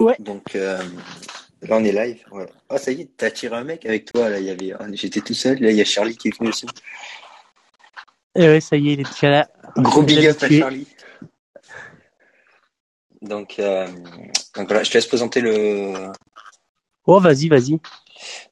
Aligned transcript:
Ouais. 0.00 0.16
Donc 0.18 0.54
euh, 0.54 0.78
là, 1.62 1.76
on 1.76 1.84
est 1.84 1.92
live. 1.92 2.24
Ouais. 2.32 2.46
Oh, 2.68 2.76
ça 2.76 2.92
y 2.92 3.02
est, 3.02 3.10
t'as 3.16 3.30
tiré 3.30 3.56
un 3.56 3.64
mec 3.64 3.86
avec 3.86 4.12
toi. 4.12 4.28
Là, 4.28 4.38
il 4.38 4.46
y 4.46 4.50
avait, 4.50 4.74
j'étais 4.92 5.20
tout 5.20 5.34
seul. 5.34 5.58
Là, 5.60 5.70
il 5.70 5.76
y 5.76 5.80
a 5.80 5.84
Charlie 5.84 6.16
qui 6.16 6.28
est 6.28 6.38
venu 6.38 6.50
aussi. 6.50 6.66
Et 8.36 8.46
ouais, 8.48 8.60
ça 8.60 8.76
y 8.76 8.90
est, 8.90 8.92
il 8.94 9.00
est 9.00 9.10
déjà 9.10 9.30
là. 9.30 9.48
Gros 9.76 10.02
big 10.02 10.26
up 10.26 10.42
à. 10.42 10.48
Charlie. 10.48 10.86
Donc, 13.22 13.58
euh, 13.58 13.86
donc 14.54 14.68
voilà, 14.68 14.82
je 14.82 14.90
te 14.90 14.98
laisse 14.98 15.06
présenter 15.06 15.40
le. 15.40 16.12
Oh, 17.06 17.20
vas-y, 17.20 17.48
vas-y. 17.48 17.78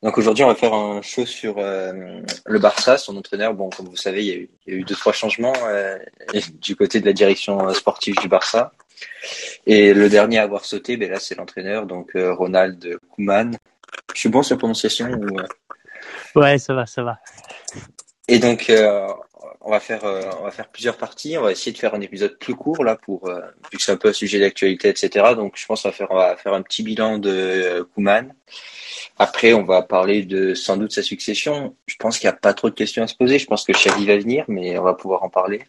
Donc 0.03 0.19
aujourd'hui, 0.19 0.44
on 0.44 0.48
va 0.48 0.54
faire 0.54 0.74
un 0.74 1.03
show 1.03 1.24
sur 1.24 1.56
euh, 1.59 2.20
le 2.47 2.59
Barça, 2.59 2.98
son 2.98 3.16
entraîneur. 3.16 3.54
Bon, 3.54 3.70
comme 3.70 3.88
vous 3.88 3.97
savez, 3.97 4.24
il 4.24 4.26
y 4.26 4.32
a 4.32 4.36
eu, 4.36 4.50
il 4.66 4.74
y 4.74 4.76
a 4.76 4.80
eu 4.80 4.84
deux 4.84 4.94
trois 4.94 5.12
changements 5.12 5.53
euh, 5.64 5.98
du 6.60 6.76
côté 6.76 7.00
de 7.00 7.06
la 7.06 7.12
direction 7.12 7.69
euh, 7.69 7.72
sportive 7.72 8.16
du 8.16 8.28
Barça. 8.28 8.72
Et 9.66 9.94
le 9.94 10.08
dernier 10.08 10.38
à 10.38 10.42
avoir 10.42 10.64
sauté, 10.64 10.96
ben 10.96 11.10
là, 11.10 11.18
c'est 11.20 11.34
l'entraîneur, 11.36 11.86
donc 11.86 12.16
euh, 12.16 12.34
Ronald 12.34 12.98
Koeman. 13.14 13.56
Je 14.14 14.20
suis 14.20 14.28
bon 14.28 14.42
sur 14.42 14.56
la 14.56 14.58
prononciation 14.58 15.06
ou... 15.06 15.38
euh, 15.38 15.46
Ouais, 16.34 16.58
ça 16.58 16.74
va, 16.74 16.86
ça 16.86 17.02
va. 17.02 17.18
Et 18.28 18.38
donc, 18.38 18.70
euh, 18.70 19.06
on 19.60 19.70
va 19.70 19.80
faire, 19.80 20.02
on 20.04 20.44
va 20.44 20.50
faire 20.50 20.68
plusieurs 20.68 20.96
parties. 20.96 21.36
On 21.36 21.42
va 21.42 21.52
essayer 21.52 21.72
de 21.72 21.78
faire 21.78 21.94
un 21.94 22.00
épisode 22.00 22.38
plus 22.38 22.54
court 22.54 22.84
là 22.84 22.96
pour, 22.96 23.28
vu 23.70 23.78
que 23.78 23.82
c'est 23.82 23.92
un 23.92 23.96
peu 23.96 24.08
un 24.08 24.12
sujet 24.12 24.41
d'actualité, 24.41 24.88
etc. 24.88 25.34
Donc, 25.36 25.54
je 25.56 25.66
pense 25.66 25.82
qu'on 25.82 25.88
va 25.91 25.94
faire, 25.94 26.08
on 26.10 26.16
va 26.16 26.36
faire 26.36 26.54
un 26.54 26.62
petit 26.62 26.82
bilan 26.82 27.18
de 27.18 27.86
Koeman. 27.94 28.34
Après, 29.18 29.52
on 29.52 29.62
va 29.62 29.82
parler 29.82 30.22
de 30.24 30.54
sans 30.54 30.76
doute 30.76 30.92
sa 30.92 31.02
succession. 31.02 31.76
Je 31.86 31.96
pense 31.98 32.18
qu'il 32.18 32.28
n'y 32.28 32.34
a 32.34 32.36
pas 32.36 32.54
trop 32.54 32.70
de 32.70 32.74
questions 32.74 33.02
à 33.02 33.06
se 33.06 33.14
poser. 33.14 33.38
Je 33.38 33.46
pense 33.46 33.64
que 33.64 33.72
Xavi 33.72 34.06
va 34.06 34.16
venir, 34.16 34.44
mais 34.48 34.78
on 34.78 34.82
va 34.82 34.94
pouvoir 34.94 35.22
en 35.22 35.28
parler. 35.28 35.62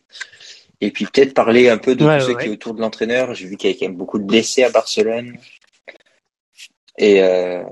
Et 0.83 0.91
puis 0.91 1.05
peut-être 1.05 1.33
parler 1.33 1.69
un 1.69 1.77
peu 1.77 1.95
de 1.95 2.05
Ouais, 2.05 2.19
tout 2.19 2.25
ce 2.25 2.31
qui 2.31 2.47
est 2.47 2.49
autour 2.49 2.73
de 2.73 2.81
l'entraîneur. 2.81 3.33
J'ai 3.33 3.47
vu 3.47 3.55
qu'il 3.55 3.69
y 3.69 3.71
avait 3.71 3.79
quand 3.79 3.87
même 3.87 3.95
beaucoup 3.95 4.19
de 4.19 4.25
blessés 4.25 4.65
à 4.65 4.69
Barcelone. 4.69 5.37
Et, 6.97 7.23
euh, 7.23 7.63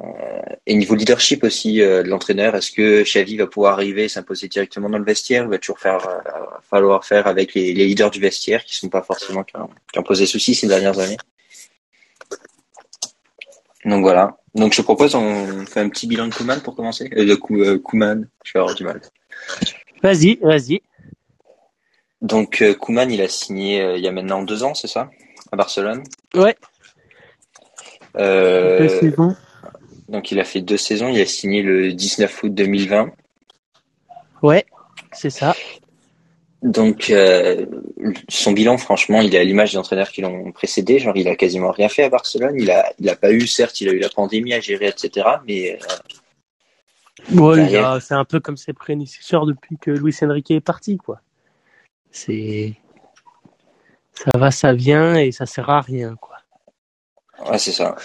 et 0.66 0.76
niveau 0.76 0.96
leadership 0.96 1.44
aussi 1.44 1.82
euh, 1.82 2.04
de 2.04 2.08
l'entraîneur, 2.08 2.56
est-ce 2.56 2.72
que 2.72 3.04
Xavi 3.04 3.36
va 3.36 3.48
pouvoir 3.48 3.74
arriver, 3.74 4.08
s'imposer 4.08 4.48
directement 4.48 4.90
dans 4.90 4.98
le 4.98 5.04
vestiaire, 5.04 5.46
ou 5.46 5.50
va 5.50 5.60
toujours 5.60 5.78
faire, 5.78 6.08
euh, 6.08 6.58
falloir 6.70 7.04
faire 7.06 7.28
avec 7.28 7.54
les, 7.54 7.74
les 7.74 7.86
leaders 7.86 8.12
du 8.12 8.22
vestiaire 8.22 8.64
qui 8.64 8.76
sont 8.76 8.90
pas 8.90 9.02
forcément 9.02 9.44
qui 9.44 9.58
ont, 9.58 9.70
qui 9.92 10.00
ont 10.00 10.04
posé 10.04 10.26
soucis 10.26 10.56
ces 10.56 10.68
dernières 10.68 10.98
années? 10.98 11.18
Donc 13.84 14.04
voilà. 14.04 14.38
Donc 14.56 14.74
je 14.74 14.82
propose 14.82 15.16
on 15.16 15.66
fait 15.66 15.82
un 15.82 15.90
petit 15.90 16.08
bilan 16.08 16.28
de 16.30 16.34
Koeman 16.34 16.62
pour 16.62 16.76
commencer. 16.78 17.10
De 17.10 17.36
Koeman, 17.36 18.28
je 18.46 18.54
vais 18.54 18.60
avoir 18.60 18.74
du 18.74 18.86
mal. 18.86 19.02
Vas-y, 20.02 20.40
vas-y. 20.42 20.82
Donc 22.22 22.62
euh, 22.62 22.74
Koeman, 22.76 23.12
il 23.12 23.22
a 23.22 23.28
signé 23.28 23.82
euh, 23.82 23.98
il 23.98 24.04
y 24.04 24.08
a 24.08 24.12
maintenant 24.12 24.44
deux 24.44 24.64
ans, 24.64 24.74
c'est 24.76 24.88
ça, 24.88 25.10
à 25.52 25.56
Barcelone? 25.56 26.04
Ouais. 26.36 26.56
Euh, 28.18 28.80
Deux 28.80 28.90
saisons. 28.90 29.36
donc 30.10 30.32
il 30.32 30.40
a 30.40 30.44
fait 30.44 30.62
deux 30.62 30.78
saisons. 30.78 31.10
Il 31.10 31.22
a 31.22 31.26
signé 31.26 31.62
le 31.62 31.94
19 31.94 32.44
août 32.44 32.54
2020. 32.54 33.10
Ouais, 34.44 34.66
c'est 35.14 35.30
ça. 35.30 35.56
Donc 36.62 37.10
euh, 37.10 37.66
son 38.30 38.52
bilan, 38.52 38.78
franchement, 38.78 39.22
il 39.22 39.34
est 39.34 39.40
à 39.40 39.44
l'image 39.44 39.72
des 39.72 39.78
entraîneurs 39.78 40.12
qui 40.12 40.22
l'ont 40.22 40.52
précédé. 40.52 41.00
Genre, 41.00 41.16
il 41.18 41.28
a 41.28 41.36
quasiment 41.36 41.72
rien 41.72 41.90
fait 41.90 42.04
à 42.04 42.10
Barcelone. 42.10 42.56
Il 42.60 42.70
a, 42.70 42.92
il 43.00 43.10
a 43.10 43.16
pas 43.16 43.32
eu, 43.32 43.48
certes, 43.48 43.82
il 43.82 43.90
a 43.90 43.94
eu 43.94 44.00
la 44.00 44.10
pandémie 44.10 44.54
à 44.54 44.60
gérer, 44.60 44.88
etc. 44.88 45.28
Mais 45.48 45.80
euh, 45.82 47.36
Ouais, 47.36 47.56
Derrière. 47.58 48.02
c'est 48.02 48.14
un 48.16 48.26
peu 48.26 48.40
comme 48.40 48.58
ses 48.58 48.74
prédécesseurs 48.74 49.46
depuis 49.46 49.78
que 49.80 49.92
Luis 49.92 50.16
Enrique 50.24 50.52
est 50.52 50.60
parti, 50.62 50.98
quoi. 50.98 51.22
C'est. 52.12 52.76
Ça 54.14 54.38
va, 54.38 54.52
ça 54.52 54.74
vient 54.74 55.16
et 55.16 55.32
ça 55.32 55.46
sert 55.46 55.70
à 55.70 55.82
rien, 55.82 56.16
quoi. 56.16 56.38
ouais, 57.50 57.58
c'est 57.58 57.72
ça. 57.72 57.96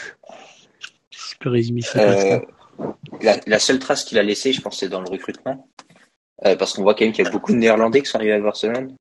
Si 1.11 1.32
je 1.35 1.38
peux 1.38 1.50
résumer 1.50 1.82
ça 1.82 1.99
comme 1.99 2.08
Euh, 2.08 2.41
ça. 2.79 2.97
la, 3.20 3.37
la 3.47 3.58
seule 3.58 3.79
trace 3.79 4.05
qu'il 4.05 4.19
a 4.19 4.23
laissée, 4.23 4.53
je 4.53 4.61
pense, 4.62 4.79
c'est 4.79 4.88
dans 4.88 5.00
le 5.00 5.08
recrutement. 5.11 5.69
Euh, 6.44 6.56
parce 6.56 6.73
qu'on 6.75 6.82
voit 6.82 6.94
quand 6.94 7.05
même 7.05 7.12
qu'il 7.12 7.25
y 7.25 7.29
a 7.29 7.31
beaucoup 7.31 7.53
de 7.53 7.56
Néerlandais 7.56 8.00
qui 8.03 8.06
sont 8.11 8.19
arrivés 8.19 8.32
à 8.35 8.41
Barcelone. 8.41 8.97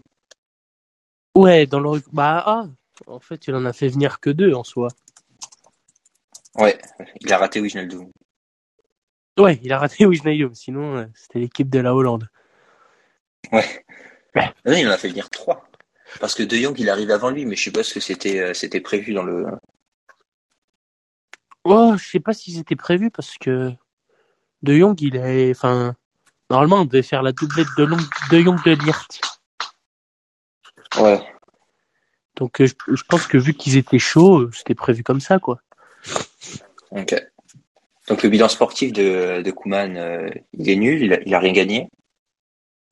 Ouais, 1.36 1.66
dans 1.68 1.80
le. 1.80 2.02
Bah, 2.14 2.44
ah, 2.46 2.66
en 3.08 3.20
fait, 3.20 3.48
il 3.48 3.56
en 3.56 3.66
a 3.66 3.74
fait 3.74 3.90
venir 3.90 4.20
que 4.20 4.30
deux 4.30 4.54
en 4.54 4.64
soi. 4.64 4.88
Ouais, 6.56 6.78
il 7.22 7.32
a 7.34 7.38
raté 7.38 7.60
Wijnaldum. 7.60 8.10
Ouais, 9.38 9.60
il 9.62 9.72
a 9.74 9.80
raté 9.80 10.06
Wijnaldum, 10.06 10.56
sinon 10.56 10.96
euh, 10.98 11.06
c'était 11.14 11.40
l'équipe 11.40 11.70
de 11.70 11.80
la 11.80 11.94
Hollande. 11.94 12.30
Ouais. 13.52 13.86
Ouais. 14.36 14.54
Non, 14.66 14.74
il 14.74 14.88
en 14.88 14.92
a 14.92 14.98
fait 14.98 15.10
venir 15.10 15.30
trois. 15.30 15.68
Parce 16.20 16.36
que 16.36 16.44
De 16.44 16.56
Jong, 16.56 16.78
il 16.80 16.90
arrive 16.90 17.12
avant 17.12 17.30
lui, 17.30 17.46
mais 17.46 17.56
je 17.56 17.64
suppose 17.64 17.92
que 17.92 18.00
c'était 18.00 18.40
euh, 18.40 18.54
c'était 18.54 18.82
prévu 18.82 19.14
dans 19.14 19.24
le. 19.24 19.46
Oh, 21.64 21.96
je 21.98 22.06
sais 22.08 22.20
pas 22.20 22.34
si 22.34 22.54
c'était 22.54 22.76
prévu 22.76 23.10
parce 23.10 23.38
que 23.38 23.72
De 24.62 24.78
Jong, 24.78 25.00
il 25.02 25.16
est. 25.16 25.52
Enfin, 25.52 25.96
normalement, 26.50 26.82
on 26.82 26.86
devait 26.86 27.02
faire 27.02 27.24
la 27.24 27.32
doublette 27.32 27.68
de, 27.78 27.84
Long... 27.84 27.98
de 28.32 28.40
Jong 28.40 28.64
de 28.64 28.72
Liert. 28.72 29.08
Ouais. 30.98 31.22
Donc, 32.36 32.62
euh, 32.62 32.68
je, 32.68 32.74
je 32.94 33.04
pense 33.04 33.28
que 33.28 33.38
vu 33.38 33.54
qu'ils 33.54 33.78
étaient 33.78 34.00
chauds, 34.00 34.42
euh, 34.42 34.52
c'était 34.54 34.76
prévu 34.76 35.04
comme 35.04 35.22
ça, 35.22 35.40
quoi. 35.40 35.60
Ok. 36.92 37.16
Donc 38.08 38.22
le 38.22 38.30
bilan 38.30 38.48
sportif 38.50 38.94
de, 38.94 39.42
de 39.42 39.54
euh, 39.98 40.30
il 40.54 40.70
est 40.70 40.76
nul, 40.76 41.02
il 41.02 41.14
a, 41.14 41.22
il 41.26 41.34
a 41.34 41.40
rien 41.40 41.54
gagné. 41.54 41.90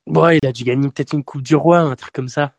Bon, 0.07 0.29
il 0.29 0.45
a 0.45 0.51
dû 0.51 0.63
gagner 0.63 0.89
peut-être 0.89 1.13
une 1.13 1.23
Coupe 1.23 1.41
du 1.41 1.55
Roi, 1.55 1.79
un 1.79 1.95
truc 1.95 2.13
comme 2.13 2.27
ça. 2.29 2.53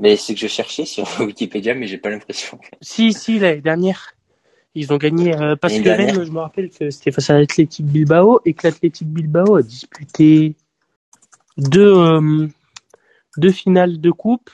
Mais 0.00 0.16
c'est 0.16 0.34
que 0.34 0.40
je 0.40 0.46
cherchais 0.46 0.84
sur 0.84 1.04
Wikipédia, 1.20 1.74
mais 1.74 1.86
j'ai 1.86 1.98
pas 1.98 2.10
l'impression. 2.10 2.58
Si, 2.80 3.12
si, 3.12 3.38
l'année 3.38 3.60
dernière. 3.60 4.14
Ils 4.74 4.92
ont 4.92 4.96
gagné 4.98 5.34
euh, 5.34 5.56
parce 5.56 5.74
que 5.76 5.82
dernière 5.82 6.14
même, 6.14 6.24
je 6.24 6.30
me 6.30 6.38
rappelle 6.38 6.70
que 6.70 6.90
c'était 6.90 7.10
face 7.10 7.30
à 7.30 7.38
l'Athletic 7.38 7.84
Bilbao 7.86 8.40
et 8.44 8.52
que 8.54 8.66
l'Athletic 8.66 9.08
Bilbao 9.08 9.56
a 9.56 9.62
disputé 9.62 10.54
deux, 11.56 11.96
euh, 11.96 12.46
deux 13.38 13.50
finales 13.50 14.00
de 14.00 14.10
coupe. 14.10 14.50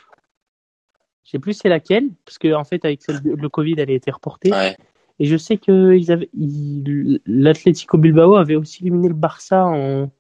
Je 1.25 1.31
sais 1.33 1.39
plus 1.39 1.53
c'est 1.53 1.69
laquelle, 1.69 2.09
parce 2.25 2.39
que 2.39 2.55
en 2.55 2.65
fait 2.65 2.85
avec 2.85 3.03
celle 3.03 3.21
de- 3.21 3.33
le 3.35 3.49
Covid 3.49 3.75
elle 3.77 3.91
a 3.91 3.95
été 3.95 4.11
reportée. 4.11 4.51
Ouais. 4.53 4.77
Et 5.19 5.27
je 5.27 5.37
sais 5.37 5.59
que 5.59 5.95
ils 5.95 6.11
avaient, 6.11 6.31
ils- 6.33 7.21
l'Atlético 7.27 7.99
Bilbao 7.99 8.37
avait 8.37 8.57
aussi 8.57 8.83
éliminé 8.85 9.09
le 9.09 9.15
Barça 9.15 9.67
en 9.67 10.11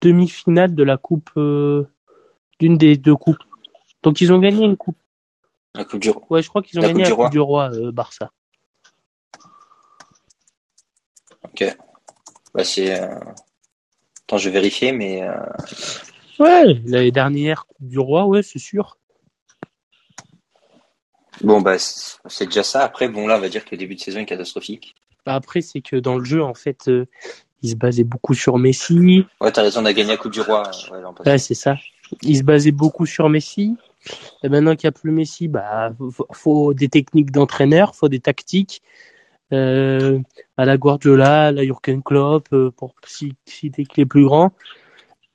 demi-finale 0.00 0.74
de 0.74 0.82
la 0.82 0.96
coupe, 0.96 1.30
euh, 1.36 1.84
d'une 2.58 2.76
des 2.78 2.96
deux 2.96 3.16
coupes. 3.16 3.42
Donc 4.02 4.20
ils 4.20 4.32
ont 4.32 4.38
gagné 4.38 4.64
une 4.64 4.76
coupe. 4.76 4.96
La 5.74 5.84
Coupe 5.84 6.00
du 6.00 6.10
Roi. 6.10 6.24
Ouais, 6.30 6.42
je 6.42 6.48
crois 6.48 6.62
qu'ils 6.62 6.78
ont 6.78 6.82
La 6.82 6.88
gagné 6.88 7.04
Coupe 7.04 7.10
la. 7.18 7.24
Coupe 7.24 7.32
du 7.32 7.40
Roi, 7.40 7.70
euh, 7.74 7.92
Barça. 7.92 8.32
Ok. 11.44 11.64
Bah 12.54 12.64
c'est. 12.64 13.00
Euh... 13.00 13.18
Attends, 14.26 14.38
je 14.38 14.48
vais 14.48 14.54
vérifier, 14.54 14.92
mais 14.92 15.22
euh, 15.22 15.34
Ouais, 16.38 16.74
l'année 16.84 17.12
dernière, 17.12 17.66
Coupe 17.66 17.86
du 17.88 17.98
Roi, 17.98 18.26
ouais, 18.26 18.42
c'est 18.42 18.58
sûr. 18.58 18.96
bon 21.42 21.60
bah 21.60 21.76
c'est 21.78 22.46
déjà 22.46 22.62
ça. 22.62 22.82
Après, 22.84 23.08
bon 23.08 23.26
là, 23.26 23.36
on 23.36 23.40
va 23.40 23.48
dire 23.48 23.64
que 23.64 23.70
le 23.72 23.78
début 23.78 23.94
de 23.94 24.00
saison 24.00 24.20
est 24.20 24.26
catastrophique. 24.26 24.94
Bah, 25.26 25.34
Après, 25.34 25.60
c'est 25.60 25.80
que 25.82 25.96
dans 25.96 26.16
le 26.18 26.24
jeu, 26.24 26.42
en 26.42 26.54
fait, 26.54 26.90
il 27.62 27.70
se 27.70 27.74
basait 27.76 28.04
beaucoup 28.04 28.34
sur 28.34 28.58
Messi. 28.58 29.24
Ouais, 29.40 29.52
t'as 29.52 29.62
raison, 29.62 29.82
on 29.82 29.86
a 29.86 29.92
gagné 29.92 30.10
la 30.10 30.16
Coupe 30.16 30.32
du 30.32 30.40
Roi. 30.40 30.70
Ouais. 30.92 30.98
Ouais, 31.26 31.38
c'est 31.38 31.54
ça. 31.54 31.76
Il 32.22 32.36
se 32.36 32.42
basait 32.42 32.72
beaucoup 32.72 33.06
sur 33.06 33.28
Messi. 33.28 33.76
Et 34.42 34.48
maintenant 34.48 34.74
qu'il 34.76 34.86
n'y 34.86 34.94
a 34.94 34.98
plus 34.98 35.12
Messi, 35.12 35.48
bah, 35.48 35.92
faut, 36.32 36.72
des 36.74 36.88
techniques 36.88 37.30
d'entraîneur, 37.30 37.94
faut 37.94 38.08
des 38.08 38.20
tactiques. 38.20 38.82
Euh, 39.52 40.20
à 40.56 40.64
la 40.64 40.78
Guardiola, 40.78 41.46
à 41.46 41.52
la 41.52 41.64
Jurgen 41.64 42.02
Klopp, 42.02 42.48
euh, 42.52 42.70
pour 42.70 42.94
ci- 43.04 43.34
citer 43.46 43.84
que 43.84 43.94
les 43.96 44.06
plus 44.06 44.24
grands. 44.24 44.52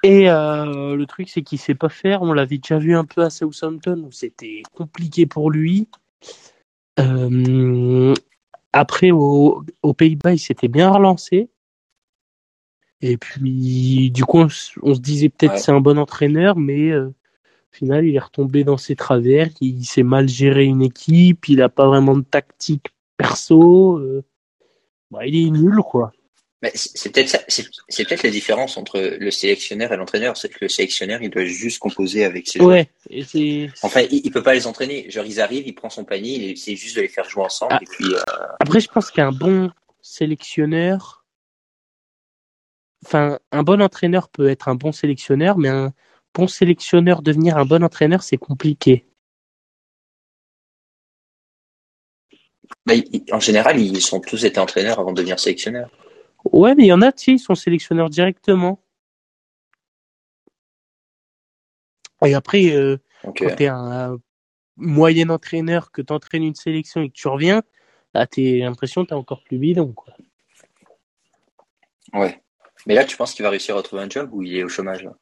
Et 0.04 0.30
euh, 0.30 0.96
le 0.96 1.06
truc, 1.06 1.30
c'est 1.30 1.42
qu'il 1.42 1.60
sait 1.60 1.76
pas 1.76 1.90
faire. 1.90 2.22
On 2.22 2.32
l'avait 2.32 2.58
déjà 2.58 2.78
vu 2.78 2.96
un 2.96 3.06
peu 3.06 3.24
à 3.24 3.30
Southampton 3.30 4.04
où 4.08 4.12
c'était 4.12 4.64
compliqué 4.74 5.26
pour 5.26 5.52
lui. 5.52 5.88
Euh, 7.00 8.14
après, 8.72 9.12
au- 9.12 9.64
aux 9.84 9.94
Pays-Bas, 9.94 10.34
il 10.34 10.40
s'était 10.40 10.68
bien 10.68 10.90
relancé. 10.92 11.50
Et 13.02 13.18
puis, 13.18 14.10
du 14.12 14.24
coup, 14.26 14.40
on, 14.40 14.50
se 14.50 15.00
disait 15.00 15.30
peut-être 15.30 15.54
Ouais. 15.54 15.60
c'est 15.60 15.72
un 15.72 15.82
bon 15.82 15.98
entraîneur, 16.00 16.56
mais 16.58 16.90
euh, 16.92 17.08
au 17.08 17.76
final, 17.76 18.06
il 18.06 18.16
est 18.16 18.20
retombé 18.20 18.64
dans 18.64 18.78
ses 18.78 18.96
travers. 18.96 19.50
Il, 19.62 19.84
sait 19.86 20.02
mal 20.04 20.28
gérer 20.30 20.66
une 20.66 20.82
équipe. 20.82 21.48
Il 21.50 21.58
n'a 21.58 21.70
pas 21.70 21.88
vraiment 21.88 22.16
de 22.18 22.24
tactique 22.24 22.88
perso. 23.18 23.98
euh. 24.00 24.24
Bah, 25.12 25.26
il 25.26 25.36
est 25.36 25.50
nul, 25.52 25.76
quoi. 25.88 26.12
Mais 26.62 26.72
c'est 26.74 27.12
peut-être 27.12 27.28
ça, 27.30 27.40
c'est 27.48 28.08
peut-être 28.08 28.24
la 28.24 28.32
différence 28.32 28.78
entre 28.78 29.00
le 29.20 29.30
sélectionneur 29.30 29.92
et 29.92 29.98
l'entraîneur, 29.98 30.36
c'est 30.38 30.50
que 30.50 30.58
le 30.62 30.70
sélectionneur, 30.70 31.22
il 31.22 31.30
doit 31.30 31.44
juste 31.44 31.78
composer 31.80 32.24
avec 32.24 32.48
ses 32.48 32.58
joueurs. 32.60 32.72
Ouais, 32.72 32.90
et. 33.12 33.70
Enfin, 33.84 34.02
il, 34.10 34.22
il 34.24 34.32
peut 34.32 34.42
pas 34.42 34.54
les 34.56 34.66
entraîner. 34.66 35.08
Genre, 35.12 35.26
ils 35.26 35.42
arrivent, 35.42 35.68
il 35.68 35.74
prend 35.76 35.90
son 35.92 36.06
panier, 36.06 36.34
il 36.36 36.52
essaie 36.54 36.76
juste 36.76 36.96
de 36.96 37.02
les 37.02 37.08
faire 37.10 37.30
jouer 37.30 37.44
ensemble, 37.44 37.74
Ah. 37.74 37.80
et 37.82 37.86
puis. 37.86 38.06
euh, 38.16 38.20
Après, 38.62 38.80
je 38.80 38.88
pense 38.88 39.12
qu'un 39.12 39.32
bon 39.34 39.70
sélectionneur, 40.02 41.25
enfin, 43.06 43.40
un 43.52 43.64
bon 43.64 43.82
entraîneur 43.82 44.30
peut 44.30 44.50
être 44.50 44.68
un 44.68 44.76
bon 44.76 44.92
sélectionneur, 44.92 45.58
mais 45.58 45.70
un 45.70 45.94
bon 46.34 46.48
sélectionneur 46.48 47.22
devenir 47.22 47.58
un 47.58 47.66
bon 47.66 47.84
entraîneur, 47.84 48.24
c'est 48.24 48.38
compliqué. 48.38 49.06
bah, 52.86 52.94
en 53.32 53.40
général, 53.40 53.80
ils 53.80 54.02
sont 54.02 54.20
tous 54.20 54.46
été 54.46 54.60
entraîneurs 54.60 55.00
avant 55.00 55.12
de 55.12 55.18
devenir 55.18 55.40
sélectionneurs. 55.40 55.90
Ouais, 56.52 56.76
mais 56.76 56.84
il 56.84 56.88
y 56.88 56.94
en 56.94 57.02
a, 57.02 57.12
tu 57.12 57.24
sais, 57.24 57.32
ils 57.34 57.40
sont 57.40 57.56
sélectionneurs 57.56 58.10
directement. 58.10 58.80
Et 62.26 62.34
après, 62.34 62.72
euh, 62.72 62.98
quand 63.24 63.56
t'es 63.56 63.68
un 63.68 64.18
moyen 64.78 65.30
entraîneur, 65.30 65.92
que 65.92 66.02
t'entraînes 66.02 66.44
une 66.44 66.56
sélection 66.56 67.02
et 67.02 67.10
que 67.10 67.14
tu 67.14 67.28
reviens, 67.28 67.64
là, 68.14 68.28
t'as 68.28 68.42
l'impression 68.42 69.04
que 69.04 69.10
t'es 69.10 69.16
encore 69.16 69.44
plus 69.44 69.58
bidon, 69.58 69.94
quoi. 69.94 70.14
ouais. 72.14 72.42
Mais 72.86 72.94
là, 72.96 73.04
tu 73.06 73.18
penses 73.18 73.34
qu'il 73.34 73.44
va 73.44 73.50
réussir 73.50 73.76
à 73.76 73.78
retrouver 73.78 74.02
un 74.04 74.10
job 74.10 74.30
ou 74.32 74.44
il 74.44 74.56
est 74.58 74.64
au 74.64 74.70
chômage 74.70 75.04
là? 75.04 75.14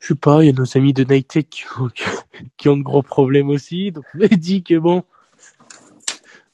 Je 0.00 0.08
sais 0.08 0.14
pas, 0.14 0.42
il 0.42 0.46
y 0.46 0.50
a 0.50 0.52
nos 0.52 0.76
amis 0.76 0.92
de 0.92 1.02
United 1.04 1.48
qui 1.48 1.64
ont, 1.80 1.88
qui 2.56 2.68
ont 2.68 2.76
de 2.76 2.82
gros 2.82 3.02
problèmes 3.02 3.48
aussi, 3.50 3.92
donc 3.92 4.04
on 4.14 4.18
m'a 4.18 4.28
dit 4.28 4.62
que 4.62 4.74
bon, 4.78 5.02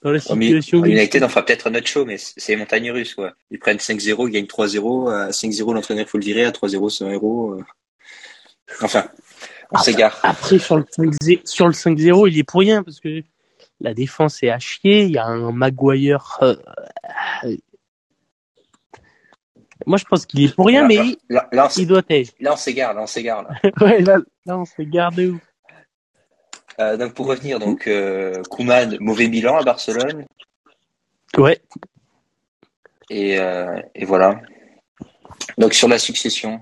dans 0.03 0.11
la 0.11 0.19
mais- 0.37 0.47
situation... 0.47 0.79
où- 0.81 0.85
United, 0.87 1.23
on 1.23 1.29
fera 1.29 1.45
peut-être 1.45 1.67
un 1.69 1.75
autre 1.75 1.87
show, 1.87 2.05
mais 2.05 2.17
c'est 2.19 2.53
les 2.53 2.57
montagnes 2.57 2.91
russes, 2.91 3.15
quoi. 3.15 3.33
Ils 3.51 3.59
prennent 3.59 3.79
5-0, 3.79 4.29
ils 4.29 4.33
gagnent 4.33 4.47
3-0. 4.47 5.11
À 5.13 5.31
5-0, 5.31 5.75
l'entraîneur 5.75 6.09
faut 6.09 6.19
le 6.19 6.25
virer. 6.25 6.45
À 6.45 6.51
3-0, 6.51 6.89
c'est 6.91 7.05
un 7.05 7.11
héros. 7.11 7.53
euh. 7.55 7.65
Enfin, 8.83 9.05
on 9.71 9.79
s'égare. 9.79 10.19
Après, 10.25 10.59
sur 10.59 10.77
le 10.77 10.83
5-0, 10.85 11.41
sur 11.45 11.67
le 11.69 11.73
5-0, 11.73 12.29
il 12.29 12.39
est 12.39 12.43
pour 12.43 12.61
rien 12.61 12.83
parce 12.83 12.99
que 13.01 13.23
la 13.81 13.95
défense 13.95 14.43
est 14.43 14.51
à 14.51 14.59
chier. 14.59 15.05
Il 15.05 15.13
y 15.13 15.19
a 15.19 15.27
un 15.27 15.53
Maguire. 15.53 16.39
euh, 16.43 16.57
Moi, 19.87 19.99
je 19.99 20.05
pense 20.05 20.27
qu'il 20.27 20.45
est 20.45 20.55
pour 20.55 20.67
rien, 20.67 20.83
Là, 20.83 20.89
mais 20.89 20.97
là, 20.97 21.05
il, 21.05 21.17
là, 21.29 21.49
là, 21.53 21.65
on 21.65 21.69
il 21.69 21.73
s'é- 21.73 21.87
doit 21.87 22.03
être. 22.09 22.33
là, 22.41 22.53
on 22.53 22.57
s'égare, 22.57 22.95
là, 22.95 23.03
on 23.03 23.07
s'égare, 23.07 23.43
là. 23.43 23.51
Ouais, 23.81 24.01
là, 24.01 24.19
là, 24.47 24.59
on 24.59 24.65
se 24.65 24.83
garde 24.83 25.19
où 25.21 25.39
Euh, 26.81 26.97
donc, 26.97 27.15
pour 27.15 27.27
revenir, 27.27 27.59
donc, 27.59 27.87
euh, 27.87 28.43
Koeman, 28.51 28.97
mauvais 29.01 29.29
bilan 29.29 29.57
à 29.59 29.63
Barcelone. 29.63 30.25
Ouais. 31.37 31.61
Et, 33.11 33.39
euh, 33.39 33.79
et 33.95 34.05
voilà. 34.05 34.41
Donc, 35.59 35.75
sur 35.75 35.89
la 35.89 35.99
succession, 35.99 36.61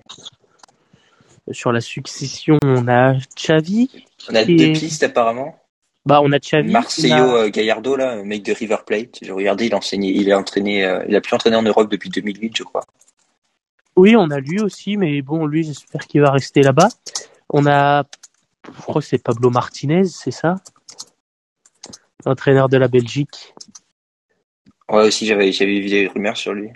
Sur 1.53 1.71
la 1.73 1.81
succession, 1.81 2.59
on 2.65 2.89
a 2.89 3.15
Xavi. 3.37 4.05
on 4.31 4.35
a 4.35 4.45
deux 4.45 4.73
pistes, 4.73 5.03
apparemment. 5.05 5.60
Bah, 6.07 6.21
on 6.23 6.33
a 6.33 6.38
Xavi. 6.38 6.71
Marcelo 6.71 7.14
a- 7.37 7.45
euh, 7.45 7.50
Gallardo, 7.50 7.95
là, 7.97 8.12
un 8.12 8.25
mec 8.25 8.42
de 8.42 8.52
River 8.52 8.78
Plate. 8.87 9.19
J'ai 9.23 9.33
regardé, 9.33 9.66
il 9.66 10.04
il 10.04 10.35
entraîné, 10.35 10.85
euh, 10.85 11.04
il 11.09 11.14
a 11.14 11.21
pu 11.21 11.35
entraîner 11.35 11.57
en 11.57 11.62
Europe 11.62 11.90
depuis 11.90 12.09
2008, 12.09 12.57
je 12.57 12.62
crois. 12.62 12.85
Oui, 13.97 14.16
on 14.16 14.30
a 14.30 14.40
lui 14.40 14.61
aussi, 14.61 14.97
mais 14.97 15.21
bon, 15.21 15.47
lui, 15.47 15.62
j'espère 15.62 16.07
qu'il 16.07 16.23
va 16.23 16.30
rester 16.30 16.62
là-bas. 16.62 16.88
On 17.50 17.66
a, 17.66 18.04
je 18.64 18.80
crois 18.83 19.02
que 19.02 19.07
c'est 19.07 19.23
Pablo 19.23 19.50
Martinez, 19.50 20.04
c'est 20.04 20.30
ça? 20.30 20.57
L'entraîneur 22.25 22.69
de 22.69 22.76
la 22.78 22.88
Belgique. 22.88 23.54
Ouais, 24.88 25.07
aussi, 25.07 25.26
j'avais, 25.26 25.52
j'avais 25.52 25.80
vu 25.80 25.88
des 25.88 26.07
rumeurs 26.09 26.37
sur 26.37 26.54
lui. 26.54 26.71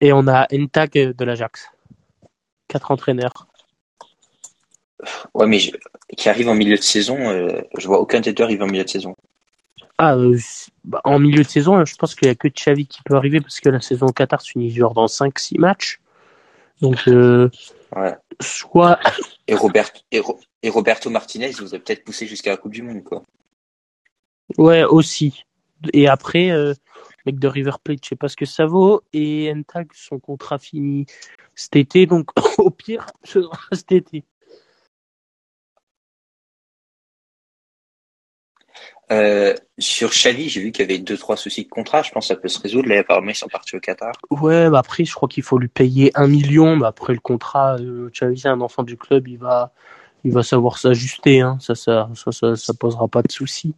Et 0.00 0.12
on 0.12 0.26
a 0.28 0.46
Entag 0.52 0.92
de 0.92 1.24
l'Ajax. 1.24 1.66
Quatre 2.68 2.90
entraîneurs. 2.90 3.48
Ouais, 5.34 5.46
mais 5.46 5.58
je- 5.58 5.72
qui 6.16 6.28
arrive 6.28 6.48
en 6.48 6.54
milieu 6.54 6.76
de 6.76 6.82
saison, 6.82 7.16
euh, 7.30 7.60
je 7.76 7.86
vois 7.86 8.00
aucun 8.00 8.20
des 8.20 8.32
deux 8.32 8.44
arriver 8.44 8.62
en 8.62 8.66
milieu 8.66 8.84
de 8.84 8.88
saison. 8.88 9.16
Ah, 9.98 10.14
euh, 10.16 10.36
bah, 10.84 11.00
en 11.04 11.18
milieu 11.18 11.42
de 11.42 11.48
saison, 11.48 11.84
je 11.84 11.94
pense 11.96 12.14
qu'il 12.14 12.26
n'y 12.26 12.32
a 12.32 12.34
que 12.34 12.48
Xavi 12.48 12.86
qui 12.86 13.02
peut 13.02 13.14
arriver 13.16 13.40
parce 13.40 13.60
que 13.60 13.68
la 13.68 13.80
saison 13.80 14.06
au 14.06 14.12
Qatar 14.12 14.40
se 14.40 14.50
finit 14.50 14.70
genre 14.70 14.94
dans 14.94 15.08
5-6 15.08 15.58
matchs. 15.58 16.00
Donc, 16.80 17.06
euh, 17.08 17.50
Ouais. 17.94 18.14
soit. 18.40 18.98
Et, 19.46 19.54
Robert, 19.54 19.90
et, 20.10 20.20
Ro- 20.20 20.40
et 20.62 20.70
Roberto 20.70 21.10
Martinez, 21.10 21.50
vous 21.60 21.74
a 21.74 21.78
peut-être 21.78 22.04
poussé 22.04 22.26
jusqu'à 22.26 22.50
la 22.50 22.56
Coupe 22.56 22.72
du 22.72 22.82
Monde, 22.82 23.02
quoi. 23.04 23.22
Ouais, 24.58 24.84
aussi. 24.84 25.44
Et 25.92 26.08
après, 26.08 26.50
euh, 26.50 26.74
mec 27.26 27.38
de 27.38 27.48
River 27.48 27.72
Plate, 27.82 28.00
je 28.04 28.08
sais 28.10 28.16
pas 28.16 28.28
ce 28.28 28.36
que 28.36 28.46
ça 28.46 28.66
vaut. 28.66 29.02
Et 29.12 29.52
Entag, 29.54 29.88
son 29.94 30.18
contrat 30.18 30.58
finit 30.58 31.06
cet 31.54 31.76
été. 31.76 32.06
Donc, 32.06 32.30
au 32.58 32.70
pire, 32.70 33.06
ce 33.24 33.42
sera 33.42 33.58
cet 33.72 33.92
été. 33.92 34.24
Euh, 39.12 39.54
sur 39.78 40.10
Xavi, 40.10 40.48
j'ai 40.48 40.60
vu 40.60 40.70
qu'il 40.70 40.88
y 40.88 40.92
avait 40.92 40.98
deux, 40.98 41.18
trois 41.18 41.36
soucis 41.36 41.64
de 41.64 41.68
contrat. 41.68 42.02
Je 42.02 42.10
pense 42.12 42.28
que 42.28 42.34
ça 42.34 42.40
peut 42.40 42.48
se 42.48 42.60
résoudre. 42.60 42.88
Là, 42.88 43.00
apparemment, 43.00 43.30
ils 43.30 43.36
sont 43.36 43.48
partis 43.48 43.74
au 43.74 43.80
Qatar. 43.80 44.12
Ouais, 44.30 44.70
bah 44.70 44.78
après, 44.78 45.04
je 45.04 45.12
crois 45.12 45.28
qu'il 45.28 45.42
faut 45.42 45.58
lui 45.58 45.68
payer 45.68 46.12
un 46.14 46.28
million. 46.28 46.76
Mais 46.76 46.86
après, 46.86 47.12
le 47.12 47.20
contrat, 47.20 47.76
euh, 47.80 48.10
c'est 48.14 48.46
un 48.46 48.60
enfant 48.60 48.84
du 48.84 48.96
club, 48.96 49.26
il 49.26 49.38
va, 49.38 49.72
il 50.22 50.32
va 50.32 50.42
savoir 50.42 50.78
s'ajuster. 50.78 51.40
Hein. 51.40 51.58
Ça, 51.60 51.74
ça, 51.74 52.08
ça, 52.14 52.30
ça, 52.30 52.54
ça 52.54 52.74
posera 52.74 53.08
pas 53.08 53.22
de 53.22 53.32
soucis. 53.32 53.74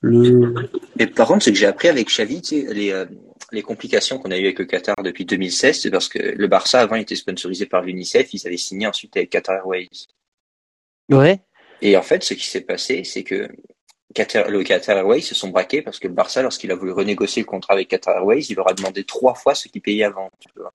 Le... 0.00 0.54
Mais 0.96 1.06
par 1.06 1.28
contre, 1.28 1.44
ce 1.44 1.50
que 1.50 1.56
j'ai 1.56 1.66
appris 1.66 1.88
avec 1.88 2.08
Xavi, 2.08 2.42
tu 2.42 2.66
sais, 2.66 2.74
les, 2.74 2.90
euh, 2.90 3.06
les 3.52 3.62
complications 3.62 4.18
qu'on 4.18 4.32
a 4.32 4.36
eues 4.36 4.44
avec 4.44 4.58
le 4.58 4.64
Qatar 4.64 4.96
depuis 5.04 5.24
2016, 5.24 5.80
c'est 5.80 5.90
parce 5.90 6.08
que 6.08 6.18
le 6.18 6.46
Barça, 6.48 6.80
avant, 6.80 6.96
était 6.96 7.14
sponsorisé 7.14 7.66
par 7.66 7.82
l'UNICEF. 7.82 8.34
Ils 8.34 8.46
avaient 8.46 8.56
signé 8.56 8.88
ensuite 8.88 9.16
avec 9.16 9.30
Qatar 9.30 9.56
Airways. 9.56 9.88
Ouais. 11.08 11.40
Et 11.82 11.96
en 11.96 12.02
fait, 12.02 12.24
ce 12.24 12.34
qui 12.34 12.46
s'est 12.46 12.62
passé, 12.62 13.04
c'est 13.04 13.22
que 13.22 13.48
Qatar, 14.16 14.48
le 14.48 14.62
Qatar 14.64 14.96
Airways 14.96 15.20
se 15.20 15.34
sont 15.34 15.48
braqués 15.48 15.82
parce 15.82 15.98
que 15.98 16.08
le 16.08 16.14
Barça, 16.14 16.42
lorsqu'il 16.42 16.72
a 16.72 16.74
voulu 16.74 16.92
renégocier 16.92 17.42
le 17.42 17.46
contrat 17.46 17.74
avec 17.74 17.88
Qatar 17.88 18.16
Airways, 18.16 18.46
il 18.48 18.56
leur 18.56 18.68
a 18.68 18.74
demandé 18.74 19.04
trois 19.04 19.34
fois 19.34 19.54
ce 19.54 19.68
qu'ils 19.68 19.82
payaient 19.82 20.04
avant. 20.04 20.30
tu 20.40 20.48
vois. 20.56 20.72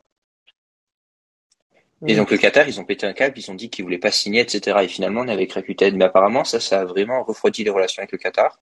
Et 2.07 2.15
donc 2.15 2.31
le 2.31 2.37
Qatar, 2.37 2.67
ils 2.67 2.79
ont 2.79 2.85
pété 2.85 3.05
un 3.05 3.13
câble, 3.13 3.37
ils 3.37 3.51
ont 3.51 3.55
dit 3.55 3.69
qu'ils 3.69 3.83
voulaient 3.83 3.99
pas 3.99 4.11
signer, 4.11 4.41
etc. 4.41 4.77
Et 4.83 4.87
finalement, 4.87 5.21
on 5.21 5.27
est 5.27 5.31
avec 5.31 5.53
Rakuten. 5.53 5.95
Mais 5.97 6.05
apparemment, 6.05 6.43
ça, 6.43 6.59
ça 6.59 6.81
a 6.81 6.85
vraiment 6.85 7.23
refroidi 7.23 7.63
les 7.63 7.69
relations 7.69 8.01
avec 8.01 8.11
le 8.11 8.17
Qatar. 8.17 8.59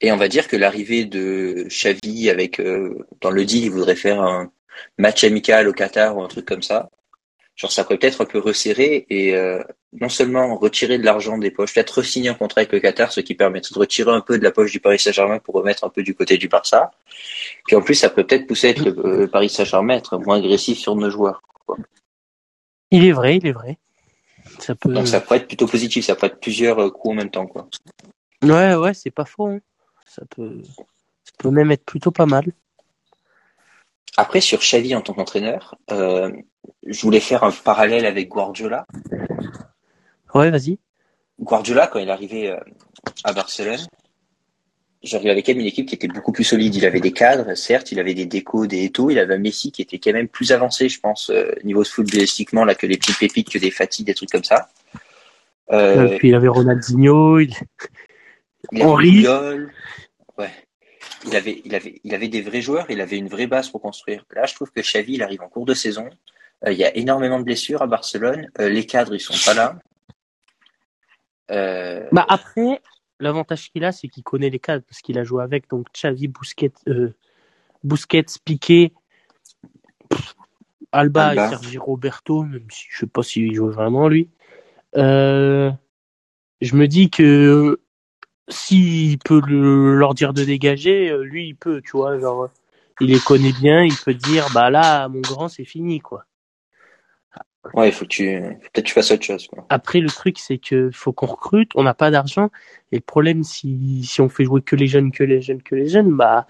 Et 0.00 0.12
on 0.12 0.16
va 0.16 0.28
dire 0.28 0.46
que 0.48 0.56
l'arrivée 0.56 1.04
de 1.04 1.66
Xavi 1.68 2.30
avec, 2.30 2.60
euh, 2.60 3.06
dans 3.20 3.30
le 3.30 3.44
deal, 3.44 3.64
il 3.64 3.70
voudrait 3.70 3.96
faire 3.96 4.20
un 4.20 4.52
match 4.96 5.24
amical 5.24 5.68
au 5.68 5.72
Qatar 5.72 6.16
ou 6.16 6.22
un 6.22 6.28
truc 6.28 6.46
comme 6.46 6.62
ça. 6.62 6.90
Genre, 7.56 7.72
ça 7.72 7.82
pourrait 7.82 7.98
peut-être 7.98 8.20
un 8.20 8.26
peu 8.26 8.38
resserrer 8.38 9.06
et 9.10 9.34
euh, 9.34 9.62
non 9.92 10.08
seulement 10.08 10.56
retirer 10.56 10.98
de 10.98 11.04
l'argent 11.04 11.38
des 11.38 11.50
poches, 11.50 11.74
peut-être 11.74 12.00
re-signer 12.00 12.28
un 12.28 12.34
contrat 12.34 12.60
avec 12.60 12.72
le 12.72 12.80
Qatar, 12.80 13.10
ce 13.10 13.20
qui 13.20 13.34
permettrait 13.34 13.74
de 13.74 13.78
retirer 13.78 14.10
un 14.12 14.20
peu 14.20 14.38
de 14.38 14.44
la 14.44 14.50
poche 14.50 14.70
du 14.70 14.80
Paris 14.80 14.98
Saint-Germain 14.98 15.38
pour 15.38 15.54
remettre 15.54 15.84
un 15.84 15.88
peu 15.88 16.02
du 16.02 16.14
côté 16.14 16.36
du 16.36 16.48
Barça. 16.48 16.90
Puis 17.66 17.74
en 17.76 17.80
plus, 17.80 17.94
ça 17.94 18.10
peut 18.10 18.26
peut-être 18.26 18.46
pousser 18.46 18.68
être 18.68 18.84
le, 18.84 19.20
le 19.20 19.28
Paris 19.28 19.48
Saint-Germain 19.48 19.94
à 19.94 19.96
être 19.96 20.18
moins 20.18 20.38
agressif 20.38 20.78
sur 20.78 20.94
nos 20.94 21.08
joueurs. 21.10 21.42
Il 22.90 23.04
est 23.04 23.12
vrai, 23.12 23.36
il 23.36 23.46
est 23.46 23.52
vrai. 23.52 23.78
Ça 24.58 24.74
peut. 24.74 24.92
Donc 24.92 25.08
ça 25.08 25.20
pourrait 25.20 25.38
être 25.38 25.48
plutôt 25.48 25.66
positif, 25.66 26.04
ça 26.04 26.14
pourrait 26.14 26.28
être 26.28 26.40
plusieurs 26.40 26.78
euh, 26.78 26.90
coups 26.90 27.12
en 27.12 27.16
même 27.16 27.30
temps, 27.30 27.46
quoi. 27.46 27.68
Ouais, 28.42 28.74
ouais, 28.74 28.94
c'est 28.94 29.10
pas 29.10 29.24
faux. 29.24 29.46
hein. 29.48 29.60
Ça 30.06 30.22
peut, 30.28 30.62
ça 30.64 31.32
peut 31.38 31.50
même 31.50 31.70
être 31.70 31.84
plutôt 31.84 32.10
pas 32.10 32.26
mal. 32.26 32.44
Après, 34.16 34.40
sur 34.40 34.58
Xavi 34.58 34.94
en 34.94 35.00
tant 35.00 35.12
qu'entraîneur, 35.14 35.76
euh, 35.92 36.32
je 36.86 37.00
voulais 37.02 37.20
faire 37.20 37.44
un 37.44 37.52
parallèle 37.52 38.04
avec 38.04 38.28
Guardiola. 38.28 38.86
Ouais, 40.34 40.50
vas-y. 40.50 40.78
Guardiola, 41.40 41.86
quand 41.86 41.98
il 41.98 42.08
est 42.08 42.12
arrivé 42.12 42.50
euh, 42.50 42.58
à 43.24 43.32
Barcelone, 43.32 43.80
j'arrivais 45.02 45.30
avec 45.30 45.46
lui 45.46 45.54
une 45.54 45.66
équipe 45.66 45.86
qui 45.86 45.94
était 45.94 46.08
beaucoup 46.08 46.32
plus 46.32 46.44
solide. 46.44 46.74
Il 46.74 46.84
avait 46.84 47.00
des 47.00 47.12
cadres, 47.12 47.54
certes, 47.54 47.92
il 47.92 48.00
avait 48.00 48.14
des 48.14 48.26
décos, 48.26 48.66
des 48.66 48.84
étos. 48.84 49.10
Il 49.10 49.18
avait 49.18 49.34
un 49.34 49.38
Messi 49.38 49.70
qui 49.70 49.82
était 49.82 49.98
quand 49.98 50.12
même 50.12 50.28
plus 50.28 50.52
avancé, 50.52 50.88
je 50.88 51.00
pense, 51.00 51.30
euh, 51.30 51.52
niveau 51.64 51.84
footballistiquement, 51.84 52.64
là, 52.64 52.74
que 52.74 52.86
les 52.86 52.96
petites 52.96 53.18
pépites, 53.18 53.50
que 53.50 53.58
des 53.58 53.70
fatigues, 53.70 54.06
des 54.06 54.14
trucs 54.14 54.30
comme 54.30 54.44
ça. 54.44 54.68
Euh, 55.70 56.16
puis 56.18 56.28
il 56.28 56.34
avait 56.34 56.48
Ronaldinho. 56.48 57.38
Il... 57.38 57.54
il 58.72 58.82
avait 58.82 58.90
Henry. 58.90 59.10
Puyol. 59.10 59.72
Ouais. 60.36 60.50
Il 61.26 61.36
avait, 61.36 61.62
il 61.64 61.74
avait, 61.74 62.00
il 62.04 62.14
avait 62.14 62.28
des 62.28 62.42
vrais 62.42 62.62
joueurs. 62.62 62.86
Il 62.90 63.00
avait 63.00 63.18
une 63.18 63.28
vraie 63.28 63.46
base 63.46 63.68
pour 63.68 63.82
construire. 63.82 64.24
Là, 64.34 64.46
je 64.46 64.54
trouve 64.54 64.70
que 64.70 64.80
Xavi, 64.80 65.14
il 65.14 65.22
arrive 65.22 65.42
en 65.42 65.48
cours 65.48 65.66
de 65.66 65.74
saison. 65.74 66.08
Euh, 66.66 66.72
il 66.72 66.78
y 66.78 66.84
a 66.84 66.96
énormément 66.96 67.38
de 67.38 67.44
blessures 67.44 67.82
à 67.82 67.86
Barcelone. 67.86 68.48
Euh, 68.60 68.68
les 68.68 68.86
cadres, 68.86 69.14
ils 69.14 69.20
sont 69.20 69.34
pas 69.44 69.54
là. 69.54 69.78
Euh, 71.50 72.08
Bah 72.12 72.26
après, 72.28 72.80
l'avantage 73.20 73.70
qu'il 73.70 73.84
a, 73.84 73.92
c'est 73.92 74.08
qu'il 74.08 74.22
connaît 74.24 74.50
les 74.50 74.58
cadres 74.58 74.84
parce 74.88 75.00
qu'il 75.00 75.18
a 75.18 75.24
joué 75.24 75.42
avec. 75.42 75.68
Donc 75.70 75.86
Xavi, 75.94 76.28
Busquets, 76.28 76.72
euh, 76.88 77.14
Busquets, 77.84 78.26
Piqué, 78.44 78.92
pff, 80.10 80.34
Alba, 80.92 81.30
Alba. 81.30 81.34
et 81.34 81.48
Sergi 81.48 81.78
Roberto, 81.78 82.44
même 82.44 82.70
si 82.70 82.86
je 82.90 82.98
sais 83.00 83.06
pas 83.06 83.22
s'il 83.22 83.54
joue 83.54 83.70
vraiment 83.70 84.08
lui. 84.08 84.30
Euh, 84.96 85.70
je 86.62 86.76
me 86.76 86.88
dis 86.88 87.10
que 87.10 87.80
s'il 88.48 89.18
peut 89.20 89.42
le- 89.46 89.96
leur 89.96 90.14
dire 90.14 90.34
de 90.34 90.44
dégager, 90.44 91.10
euh, 91.10 91.24
lui 91.24 91.48
il 91.48 91.56
peut, 91.56 91.82
tu 91.82 91.92
vois, 91.92 92.18
genre 92.20 92.50
il 93.00 93.08
les 93.10 93.20
connaît 93.20 93.52
bien, 93.54 93.84
il 93.84 93.96
peut 93.96 94.14
dire 94.14 94.48
bah 94.54 94.70
là 94.70 95.08
mon 95.08 95.22
grand 95.22 95.48
c'est 95.48 95.66
fini 95.66 96.00
quoi. 96.00 96.26
Ouais, 97.74 97.88
il 97.88 97.92
faut 97.92 98.04
que 98.04 98.10
tu, 98.10 98.40
peut-être 98.72 98.84
tu 98.84 98.92
fasses 98.92 99.10
autre 99.10 99.24
chose, 99.24 99.46
quoi. 99.46 99.66
Après, 99.68 100.00
le 100.00 100.08
truc, 100.08 100.38
c'est 100.38 100.58
que 100.58 100.90
faut 100.92 101.12
qu'on 101.12 101.26
recrute, 101.26 101.70
on 101.74 101.82
n'a 101.82 101.94
pas 101.94 102.10
d'argent. 102.10 102.50
Et 102.92 102.96
le 102.96 103.02
problème, 103.02 103.42
si, 103.44 104.04
si 104.04 104.20
on 104.20 104.28
fait 104.28 104.44
jouer 104.44 104.62
que 104.62 104.76
les 104.76 104.86
jeunes, 104.86 105.12
que 105.12 105.24
les 105.24 105.40
jeunes, 105.40 105.62
que 105.62 105.74
les 105.74 105.88
jeunes, 105.88 106.12
bah, 106.12 106.46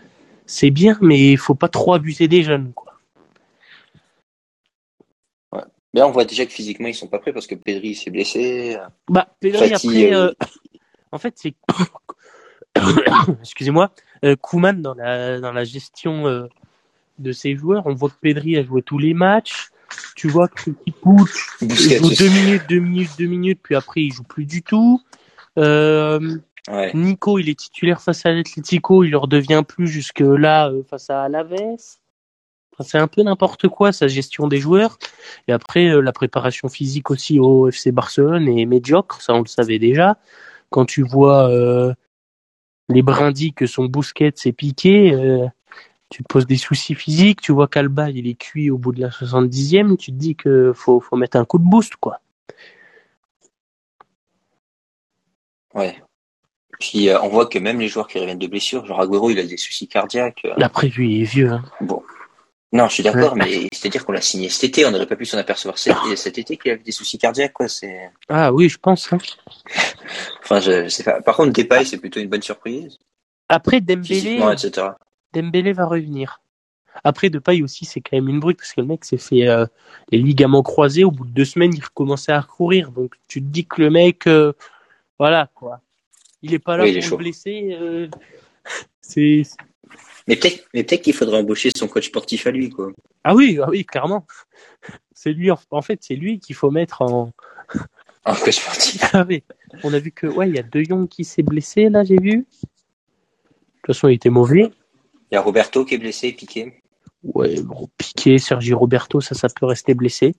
c'est 0.47 0.71
bien, 0.71 0.97
mais 1.01 1.33
il 1.33 1.39
faut 1.39 1.55
pas 1.55 1.69
trop 1.69 1.95
abuser 1.95 2.29
des 2.29 2.43
jeunes, 2.43 2.73
quoi. 2.75 2.89
Mais 5.95 6.01
là, 6.01 6.07
on 6.07 6.11
voit 6.11 6.25
déjà 6.25 6.45
que 6.45 6.53
physiquement, 6.53 6.89
ils 6.89 6.95
sont 6.95 7.07
pas 7.07 7.19
prêts 7.19 7.33
parce 7.33 7.47
que 7.47 7.55
Pedri 7.55 7.95
s'est 7.95 8.11
blessé. 8.11 8.77
Bah, 9.09 9.29
Pedri, 9.41 9.73
après, 9.73 10.13
euh, 10.13 10.29
euh, 10.29 10.33
en 11.13 11.19
fait, 11.19 11.35
c'est, 11.37 11.55
excusez-moi, 13.41 13.91
euh, 14.25 14.37
Kuman 14.37 14.83
dans 14.83 14.95
la 14.95 15.41
dans 15.41 15.53
la 15.53 15.65
gestion 15.65 16.27
euh, 16.27 16.47
de 17.19 17.33
ses 17.33 17.57
joueurs, 17.57 17.87
on 17.87 17.95
voit 17.95 18.11
que 18.11 18.19
Pedri 18.21 18.57
a 18.57 18.63
joué 18.63 18.83
tous 18.83 18.99
les 18.99 19.15
matchs. 19.15 19.71
Tu 20.15 20.29
vois 20.29 20.49
que 20.49 20.71
Puch 20.71 21.49
il 21.61 21.75
joue 21.75 22.15
deux 22.15 22.29
minutes, 22.29 22.63
deux 22.69 22.81
minutes, 22.81 23.11
deux 23.19 23.27
minutes, 23.27 23.61
puis 23.63 23.75
après 23.75 24.03
il 24.03 24.13
joue 24.13 24.25
plus 24.25 24.45
du 24.45 24.63
tout. 24.63 25.01
Euh, 25.59 26.39
Ouais. 26.69 26.91
Nico, 26.95 27.39
il 27.39 27.49
est 27.49 27.59
titulaire 27.59 28.01
face 28.03 28.27
à 28.27 28.33
l'Atlético, 28.33 29.03
il 29.03 29.11
leur 29.11 29.27
devient 29.27 29.63
plus 29.67 29.89
jusque 29.89 30.21
là 30.21 30.69
euh, 30.69 30.83
face 30.83 31.09
à 31.09 31.23
Alaves. 31.23 31.55
Enfin, 31.55 32.85
c'est 32.85 32.99
un 32.99 33.07
peu 33.07 33.23
n'importe 33.23 33.69
quoi 33.69 33.91
sa 33.91 34.07
gestion 34.07 34.49
des 34.49 34.59
joueurs. 34.59 34.99
Et 35.47 35.53
après, 35.53 35.89
euh, 35.89 36.01
la 36.01 36.13
préparation 36.13 36.69
physique 36.69 37.11
aussi 37.11 37.41
au 37.41 37.69
FC 37.69 37.91
Barcelone 37.91 38.49
est 38.49 38.67
médiocre, 38.67 39.23
ça 39.23 39.35
on 39.35 39.41
le 39.41 39.47
savait 39.47 39.79
déjà. 39.79 40.19
Quand 40.69 40.85
tu 40.85 41.03
vois 41.03 41.49
euh, 41.49 41.95
les 42.91 43.03
brindilles 43.03 43.55
que 43.55 43.67
son 43.67 43.87
Bousquet 43.87 44.33
s'est 44.35 44.53
piqué, 44.53 45.15
euh, 45.15 45.47
tu 46.11 46.23
te 46.23 46.29
poses 46.29 46.47
des 46.47 46.57
soucis 46.57 46.95
physiques. 46.95 47.41
Tu 47.41 47.53
vois 47.53 47.69
qu'Alba 47.69 48.11
il 48.11 48.27
est 48.27 48.35
cuit 48.35 48.71
au 48.71 48.79
bout 48.79 48.93
de 48.93 49.01
la 49.01 49.09
70e, 49.09 49.97
tu 49.97 50.13
te 50.13 50.17
dis 50.17 50.37
que 50.37 50.73
faut 50.75 51.01
faut 51.01 51.17
mettre 51.17 51.37
un 51.37 51.45
coup 51.45 51.59
de 51.59 51.65
boost 51.65 51.97
quoi. 51.97 52.21
Ouais. 55.75 55.97
Puis 56.81 57.09
euh, 57.09 57.21
on 57.23 57.29
voit 57.29 57.47
que 57.47 57.59
même 57.59 57.81
les 57.81 57.89
joueurs 57.89 58.07
qui 58.07 58.19
reviennent 58.19 58.39
de 58.39 58.47
blessures, 58.47 58.87
genre 58.87 59.01
Agüero, 59.01 59.31
il 59.31 59.39
a 59.39 59.45
des 59.45 59.57
soucis 59.57 59.89
cardiaques. 59.89 60.43
euh. 60.45 60.55
Après 60.61 60.89
lui 60.89 61.17
il 61.17 61.23
est 61.23 61.25
vieux. 61.25 61.51
Hein. 61.51 61.65
Bon. 61.81 62.03
Non, 62.71 62.87
je 62.89 62.95
suis 62.95 63.03
d'accord, 63.03 63.35
mais 63.35 63.67
c'est-à-dire 63.73 64.05
qu'on 64.05 64.13
l'a 64.13 64.21
signé 64.21 64.51
cet 64.51 64.65
été, 64.65 64.85
on 64.85 64.91
n'aurait 64.91 65.07
pas 65.07 65.17
pu 65.17 65.25
s'en 65.25 65.39
apercevoir 65.39 65.79
cet, 65.79 65.97
cet 66.17 66.37
été 66.37 66.59
qu'il 66.59 66.71
avait 66.73 66.83
des 66.83 66.93
soucis 66.93 67.17
cardiaques, 67.17 67.55
quoi. 67.55 67.67
C'est. 67.67 68.11
Ah 68.29 68.53
oui, 68.53 68.69
je 68.69 68.77
pense. 68.77 69.11
Hein. 69.11 69.17
Enfin, 70.43 70.61
je, 70.61 70.85
je 70.85 70.89
sais 70.91 71.03
pas. 71.03 71.23
Par 71.23 71.35
contre, 71.37 71.53
Depay, 71.55 71.87
c'est 71.87 71.97
plutôt 71.97 72.21
une 72.21 72.29
bonne 72.29 72.43
surprise, 72.43 72.99
Après 73.49 73.81
Dembélé, 73.81 74.03
physiquement, 74.05 74.53
etc. 74.53 74.89
Dembélé 75.33 75.73
va 75.73 75.87
revenir. 75.87 76.41
Après 77.05 77.31
Depay 77.31 77.63
aussi 77.63 77.85
c'est 77.85 78.01
quand 78.01 78.17
même 78.17 78.29
une 78.29 78.41
brute 78.41 78.59
parce 78.59 78.73
que 78.73 78.81
le 78.81 78.87
mec 78.87 79.05
s'est 79.05 79.19
fait 79.19 79.47
euh, 79.47 79.67
les 80.11 80.19
ligaments 80.19 80.63
croisés 80.65 81.05
au 81.05 81.13
bout 81.13 81.27
de 81.27 81.31
deux 81.31 81.45
semaines 81.45 81.73
il 81.73 81.85
recommençait 81.85 82.33
à 82.33 82.41
recourir 82.41 82.91
donc 82.91 83.15
tu 83.29 83.41
te 83.41 83.47
dis 83.47 83.65
que 83.67 83.81
le 83.83 83.91
mec 83.91 84.27
euh, 84.27 84.53
voilà 85.17 85.49
quoi 85.55 85.81
il 86.43 86.55
est 86.55 86.59
pas 86.59 86.77
là 86.77 86.83
Oui, 86.85 86.91
il 86.91 86.97
est 86.97 87.01
pour 87.01 87.09
chaud. 87.11 87.17
le 87.19 87.23
blesser 87.25 87.69
euh, 87.81 88.09
c'est 89.01 89.43
Mais 90.27 90.35
peut-être, 90.35 90.67
mais 90.75 90.83
peut-être 90.83 91.03
qu'il 91.03 91.15
faudrait 91.15 91.39
embaucher 91.39 91.71
son 91.77 91.87
coach 91.87 92.09
sportif 92.09 92.49
à 92.49 92.51
lui, 92.51 92.69
quoi. 92.69 92.91
ah 93.23 93.35
oui 93.35 93.61
ah 93.63 93.69
oui 93.71 93.85
clairement 93.85 94.27
c'est 95.13 95.33
lui 95.33 95.53
en, 95.53 95.59
en 95.71 95.83
fait 95.83 96.01
c'est 96.03 96.17
lui 96.17 96.41
qu'il 96.41 96.57
faut 96.57 96.73
mettre 96.73 97.03
en 97.03 97.33
Un 98.25 98.35
coach 98.35 98.57
sportif. 98.57 99.03
ah 99.13 99.25
oui 99.29 99.45
on 99.85 99.93
a 99.95 100.01
vu 100.01 100.11
que 100.11 100.27
ouais 100.27 100.49
il 100.49 100.57
y 100.57 100.59
a 100.59 100.65
De 100.65 100.83
Jong 100.83 101.07
qui 101.09 101.25
s'est 101.25 101.45
blessé 101.45 101.91
là 101.91 102.03
j'ai 102.03 102.19
vu 102.19 102.39
de 102.39 102.45
toute 103.83 103.87
façon 103.95 104.09
il 104.09 104.15
était 104.15 104.31
mauvais 104.31 104.73
Il 105.31 105.35
y 105.35 105.39
a 105.39 105.41
Roberto 105.41 105.85
qui 105.85 105.95
est 105.95 105.99
blessé, 105.99 106.33
piqué. 106.33 106.83
ouais 107.23 107.61
bon 107.63 107.89
Piqué 107.99 108.39
Sergi 108.39 108.73
Roberto 108.73 109.21
ça 109.21 109.35
ça 109.35 109.49
peut 109.49 109.67
rester 109.67 109.95
blessé 109.95 110.35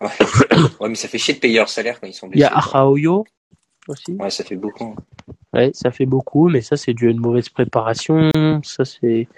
Ouais. 0.00 0.08
ouais, 0.80 0.88
mais 0.88 0.94
ça 0.96 1.08
fait 1.08 1.18
chier 1.18 1.34
de 1.34 1.38
payer 1.38 1.58
leur 1.58 1.68
salaire 1.68 2.00
quand 2.00 2.06
ils 2.06 2.12
sont 2.12 2.26
il 2.28 2.30
y 2.30 2.40
blessés. 2.40 2.52
a. 2.52 2.58
Araoyo 2.58 3.24
aussi 3.88 4.12
Ouais, 4.18 4.30
ça 4.30 4.42
fait 4.44 4.56
beaucoup. 4.56 4.96
Ouais, 5.52 5.70
ça 5.72 5.90
fait 5.92 6.04
beaucoup, 6.06 6.48
mais 6.48 6.62
ça, 6.62 6.76
c'est 6.76 6.94
dû 6.94 7.06
à 7.06 7.10
une 7.10 7.20
mauvaise 7.20 7.48
préparation. 7.48 8.30
Ça, 8.64 8.84
c'est. 8.84 9.28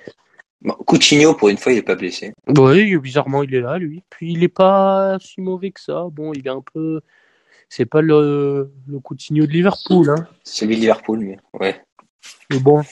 Bon, 0.63 0.73
Coutinho, 0.87 1.35
pour 1.35 1.51
une 1.51 1.59
fois, 1.59 1.73
il 1.73 1.79
est 1.79 1.83
pas 1.83 1.95
blessé. 1.95 2.33
Oui, 2.49 2.97
bizarrement, 2.97 3.43
il 3.43 3.55
est 3.55 3.61
là, 3.61 3.77
lui. 3.79 4.03
Puis, 4.09 4.33
il 4.33 4.43
est 4.43 4.49
pas 4.49 5.19
si 5.21 5.41
mauvais 5.43 5.73
que 5.73 5.81
ça. 5.81 6.07
Bon, 6.11 6.33
il 6.33 6.47
est 6.47 6.51
un 6.51 6.63
peu. 6.73 7.01
C'est 7.69 7.87
pas 7.87 8.01
le, 8.01 8.73
le 8.89 8.99
Coutinho 9.01 9.47
de 9.47 9.53
Liverpool, 9.53 10.09
hein. 10.11 10.27
Celui 10.43 10.77
de 10.77 10.81
Liverpool, 10.81 11.19
mais 11.21 11.39
ouais. 11.61 11.85
Mais 12.51 12.59
bon, 12.59 12.83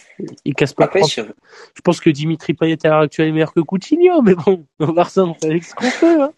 il 0.44 0.54
casse 0.54 0.72
pas. 0.72 0.84
Après, 0.84 1.00
trop. 1.00 1.08
sur, 1.08 1.26
Je 1.74 1.80
pense 1.82 2.00
que 2.00 2.10
Dimitri 2.10 2.54
Payet 2.54 2.84
à 2.84 2.88
l'heure 2.88 3.00
actuelle 3.00 3.28
est 3.28 3.32
meilleur 3.32 3.54
que 3.54 3.60
Coutinho, 3.60 4.22
mais 4.22 4.34
bon, 4.34 4.66
on 4.80 5.34
fait 5.34 5.46
avec 5.46 5.64
ce 5.64 5.74
qu'on 5.74 5.90
peut, 6.00 6.22
hein. 6.22 6.32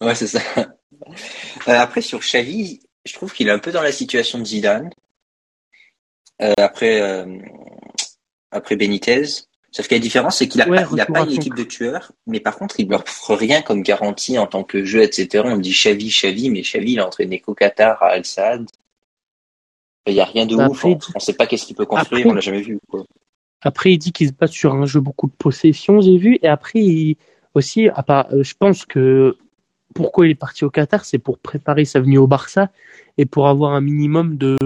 Ouais, 0.00 0.14
c'est 0.14 0.26
ça. 0.26 0.40
Euh, 1.68 1.78
après, 1.78 2.00
sur 2.00 2.20
Xavi, 2.20 2.80
je 3.04 3.12
trouve 3.12 3.32
qu'il 3.32 3.48
est 3.48 3.50
un 3.50 3.58
peu 3.58 3.72
dans 3.72 3.82
la 3.82 3.92
situation 3.92 4.38
de 4.38 4.44
Zidane. 4.44 4.90
Euh, 6.40 6.52
après, 6.58 7.00
euh, 7.00 7.38
après 8.50 8.76
Benitez. 8.76 9.24
Sauf 9.70 9.88
que 9.88 9.94
la 9.94 10.00
différence, 10.00 10.38
c'est 10.38 10.46
qu'il 10.46 10.62
a, 10.62 10.68
Ouais, 10.68 10.84
pas, 10.84 11.20
a 11.20 11.24
une 11.24 11.32
équipe 11.32 11.56
de 11.56 11.64
tueurs, 11.64 12.12
mais 12.28 12.38
par 12.38 12.56
contre, 12.56 12.78
il 12.78 12.88
leur 12.88 13.02
offre 13.02 13.34
rien 13.34 13.60
comme 13.60 13.82
garantie 13.82 14.38
en 14.38 14.46
tant 14.46 14.62
que 14.62 14.84
jeu, 14.84 15.02
etc. 15.02 15.42
On 15.46 15.56
dit 15.56 15.72
Xavi, 15.72 16.10
Xavi, 16.10 16.48
mais 16.50 16.62
Xavi, 16.62 16.92
il 16.92 17.00
a 17.00 17.06
entraîné 17.06 17.42
Qatar, 17.56 18.00
à 18.00 18.10
Al 18.10 18.24
Sadd. 18.24 18.66
Il 20.06 20.14
y 20.14 20.20
a 20.20 20.24
rien 20.24 20.46
de 20.46 20.56
Bah, 20.56 20.68
ouf. 20.68 20.78
après, 20.78 20.90
On, 20.90 21.16
on 21.16 21.18
sait 21.18 21.32
pas 21.34 21.46
qu'est-ce 21.46 21.66
qu'il 21.66 21.76
peut 21.76 21.86
construire, 21.86 22.20
après- 22.20 22.30
on 22.30 22.34
l'a 22.34 22.40
jamais 22.40 22.60
vu, 22.62 22.78
quoi. 22.88 23.04
Après, 23.62 23.92
il 23.92 23.98
dit 23.98 24.12
qu'il 24.12 24.28
se 24.28 24.32
bat 24.34 24.46
sur 24.46 24.74
un 24.74 24.84
jeu 24.84 25.00
beaucoup 25.00 25.26
de 25.26 25.32
possession, 25.32 26.00
j'ai 26.02 26.18
vu. 26.18 26.38
Et 26.42 26.48
après, 26.48 26.80
il... 26.80 27.16
aussi, 27.54 27.88
à 27.88 28.02
part, 28.02 28.26
euh, 28.32 28.42
je 28.42 28.54
pense 28.58 28.84
que 28.84 29.38
pourquoi 29.94 30.26
il 30.26 30.32
est 30.32 30.34
parti 30.34 30.64
au 30.64 30.70
Qatar, 30.70 31.04
c'est 31.06 31.18
pour 31.18 31.38
préparer 31.38 31.86
sa 31.86 32.00
venue 32.00 32.18
au 32.18 32.26
Barça 32.26 32.70
et 33.16 33.24
pour 33.24 33.48
avoir 33.48 33.72
un 33.72 33.80
minimum 33.80 34.36
de, 34.36 34.56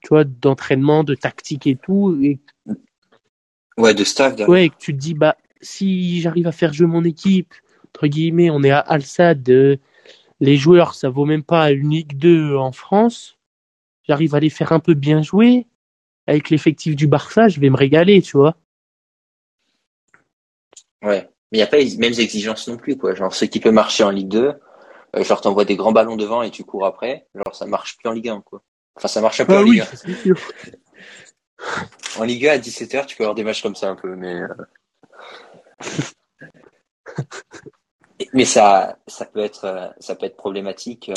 tu 0.00 0.08
vois, 0.10 0.22
d'entraînement, 0.24 1.02
de 1.02 1.14
tactique 1.16 1.66
et 1.66 1.76
tout. 1.76 2.18
Et, 2.22 2.38
Ouais, 3.78 3.92
de 3.94 4.04
staff, 4.04 4.36
derrière. 4.36 4.48
ouais, 4.50 4.66
et 4.66 4.70
que 4.70 4.76
tu 4.78 4.92
te 4.94 4.98
dis, 4.98 5.14
bah, 5.14 5.36
si 5.60 6.20
j'arrive 6.20 6.46
à 6.46 6.52
faire 6.52 6.72
jouer 6.72 6.86
mon 6.86 7.04
équipe, 7.04 7.52
entre 7.88 8.06
guillemets, 8.06 8.48
on 8.50 8.62
est 8.62 8.70
à 8.70 8.78
Al 8.78 9.02
Sadd, 9.02 9.48
euh, 9.50 9.76
les 10.40 10.56
joueurs, 10.56 10.94
ça 10.94 11.08
vaut 11.10 11.24
même 11.24 11.42
pas 11.42 11.70
une 11.72 11.90
Ligue 11.90 12.16
2 12.16 12.54
en 12.56 12.72
France. 12.72 13.35
J'arrive 14.08 14.34
à 14.34 14.40
les 14.40 14.50
faire 14.50 14.72
un 14.72 14.80
peu 14.80 14.94
bien 14.94 15.22
jouer. 15.22 15.66
Avec 16.26 16.50
l'effectif 16.50 16.96
du 16.96 17.06
Barça, 17.06 17.48
je 17.48 17.60
vais 17.60 17.70
me 17.70 17.76
régaler, 17.76 18.20
tu 18.22 18.36
vois. 18.36 18.56
Ouais. 21.02 21.28
Mais 21.52 21.58
il 21.58 21.60
n'y 21.60 21.62
a 21.62 21.66
pas 21.68 21.76
les 21.78 21.96
mêmes 21.96 22.12
exigences 22.18 22.68
non 22.68 22.76
plus, 22.76 22.96
quoi. 22.96 23.14
Genre, 23.14 23.34
ce 23.34 23.44
qui 23.44 23.60
peut 23.60 23.70
marcher 23.70 24.02
en 24.04 24.10
Ligue 24.10 24.28
2, 24.28 24.54
euh, 25.16 25.24
genre, 25.24 25.40
t'envoies 25.40 25.64
des 25.64 25.76
grands 25.76 25.92
ballons 25.92 26.16
devant 26.16 26.42
et 26.42 26.50
tu 26.50 26.64
cours 26.64 26.86
après. 26.86 27.26
Genre, 27.34 27.54
ça 27.54 27.66
marche 27.66 27.96
plus 27.98 28.08
en 28.08 28.12
Ligue 28.12 28.28
1, 28.28 28.40
quoi. 28.40 28.62
Enfin, 28.96 29.08
ça 29.08 29.20
marche 29.20 29.40
un 29.40 29.46
peu 29.46 29.54
Ah 29.54 29.58
en 29.58 29.62
oui, 29.64 29.64
Ligue 29.64 29.80
1. 29.80 29.84
ça, 29.84 29.96
c'est 29.96 30.14
sûr. 30.14 30.36
En 32.18 32.24
Ligue 32.24 32.46
1, 32.46 32.52
à 32.52 32.58
17h, 32.58 33.06
tu 33.06 33.16
peux 33.16 33.24
avoir 33.24 33.34
des 33.34 33.44
matchs 33.44 33.62
comme 33.62 33.76
ça 33.76 33.88
un 33.88 33.96
peu, 33.96 34.14
mais. 34.16 34.34
euh, 34.34 34.48
mais 38.32 38.44
ça, 38.44 38.98
ça 39.06 39.24
peut 39.26 39.40
être, 39.40 39.64
euh, 39.64 39.88
ça 40.00 40.14
peut 40.14 40.26
être 40.26 40.36
problématique. 40.36 41.10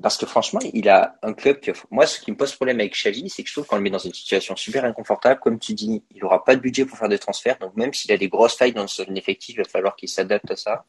Parce 0.00 0.16
que 0.16 0.24
franchement, 0.24 0.60
il 0.72 0.88
a 0.88 1.18
un 1.22 1.32
club 1.34 1.60
que, 1.60 1.72
moi, 1.90 2.06
ce 2.06 2.20
qui 2.20 2.30
me 2.30 2.36
pose 2.36 2.54
problème 2.54 2.80
avec 2.80 2.94
Xavi, 2.94 3.28
c'est 3.28 3.42
que 3.42 3.48
je 3.48 3.54
trouve 3.54 3.66
qu'on 3.66 3.76
le 3.76 3.82
met 3.82 3.90
dans 3.90 3.98
une 3.98 4.14
situation 4.14 4.56
super 4.56 4.84
inconfortable. 4.84 5.40
Comme 5.40 5.58
tu 5.58 5.74
dis, 5.74 6.02
il 6.14 6.24
aura 6.24 6.44
pas 6.44 6.56
de 6.56 6.60
budget 6.60 6.84
pour 6.86 6.96
faire 6.96 7.08
des 7.08 7.18
transferts. 7.18 7.58
Donc, 7.58 7.76
même 7.76 7.92
s'il 7.92 8.10
a 8.12 8.16
des 8.16 8.28
grosses 8.28 8.56
failles 8.56 8.72
dans 8.72 8.86
son 8.86 9.14
effectif, 9.14 9.56
il 9.56 9.58
va 9.58 9.64
falloir 9.64 9.96
qu'il 9.96 10.08
s'adapte 10.08 10.50
à 10.50 10.56
ça. 10.56 10.84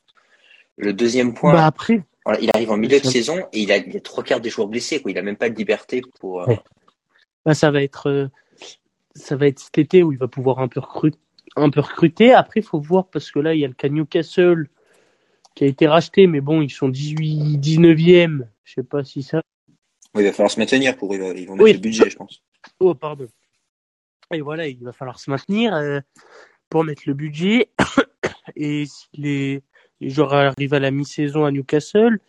Le 0.78 0.94
deuxième 0.94 1.34
point, 1.34 1.54
Bah 1.54 1.66
après, 1.66 2.04
voilà, 2.26 2.40
il 2.40 2.50
arrive 2.54 2.72
en 2.72 2.78
milieu 2.78 3.00
de 3.00 3.06
saison 3.06 3.40
et 3.52 3.62
il 3.62 3.72
a, 3.72 3.78
il 3.78 3.98
a 3.98 4.00
trois 4.00 4.24
quarts 4.24 4.40
des 4.40 4.50
joueurs 4.50 4.68
blessés, 4.68 5.02
quoi. 5.02 5.12
Il 5.12 5.18
a 5.18 5.22
même 5.22 5.36
pas 5.36 5.50
de 5.50 5.56
liberté 5.56 6.02
pour, 6.20 6.44
euh, 6.44 6.46
Ouais. 6.48 6.60
bah 7.46 7.54
ça 7.54 7.72
va 7.72 7.84
être, 7.84 8.08
euh, 8.10 8.28
ça 9.16 9.36
va 9.36 9.48
être 9.48 9.60
cet 9.60 9.78
été 9.78 10.04
où 10.04 10.12
il 10.14 10.18
va 10.18 10.28
pouvoir 10.28 10.60
un 10.60 10.68
peu 10.68 10.80
recruter, 10.80 11.20
un 11.58 11.70
peu 11.70 11.82
recruter. 11.82 12.32
Après, 12.34 12.62
il 12.62 12.66
faut 12.66 12.80
voir 12.80 13.08
parce 13.08 13.30
que 13.32 13.40
là, 13.40 13.54
il 13.54 13.60
y 13.60 13.66
a 13.66 13.68
le 13.68 13.74
cas 13.74 13.90
Newcastle 13.90 14.70
qui 15.56 15.66
a 15.66 15.68
été 15.68 15.88
racheté, 15.88 16.28
mais 16.28 16.40
bon, 16.40 16.62
ils 16.62 16.70
sont 16.70 16.88
18, 16.88 17.58
19e. 17.58 18.48
Je 18.64 18.74
sais 18.74 18.84
pas 18.84 19.04
si 19.04 19.24
ça. 19.24 19.42
il 20.16 20.24
va 20.24 20.32
falloir 20.34 20.52
se 20.52 20.60
maintenir 20.60 20.96
pour, 20.98 21.14
ils 21.14 21.20
vont 21.20 21.34
mettre 21.34 21.64
Oui. 21.64 21.74
le 21.74 21.80
budget, 21.80 22.10
je 22.10 22.16
pense. 22.18 22.44
Oh, 22.80 22.94
pardon. 22.96 23.28
Et 24.34 24.42
voilà, 24.42 24.68
il 24.68 24.82
va 24.84 24.94
falloir 24.94 25.20
se 25.20 25.30
maintenir 25.30 25.74
euh, 25.76 26.00
pour 26.70 26.84
mettre 26.84 27.04
le 27.06 27.14
budget. 27.14 27.70
Et 28.56 28.86
si 28.86 29.08
les, 29.14 29.64
les 30.00 30.10
joueurs 30.10 30.34
arrivent 30.34 30.74
à 30.74 30.80
la 30.80 30.92
mi-saison 30.92 31.46
à 31.46 31.52
Newcastle, 31.52 32.20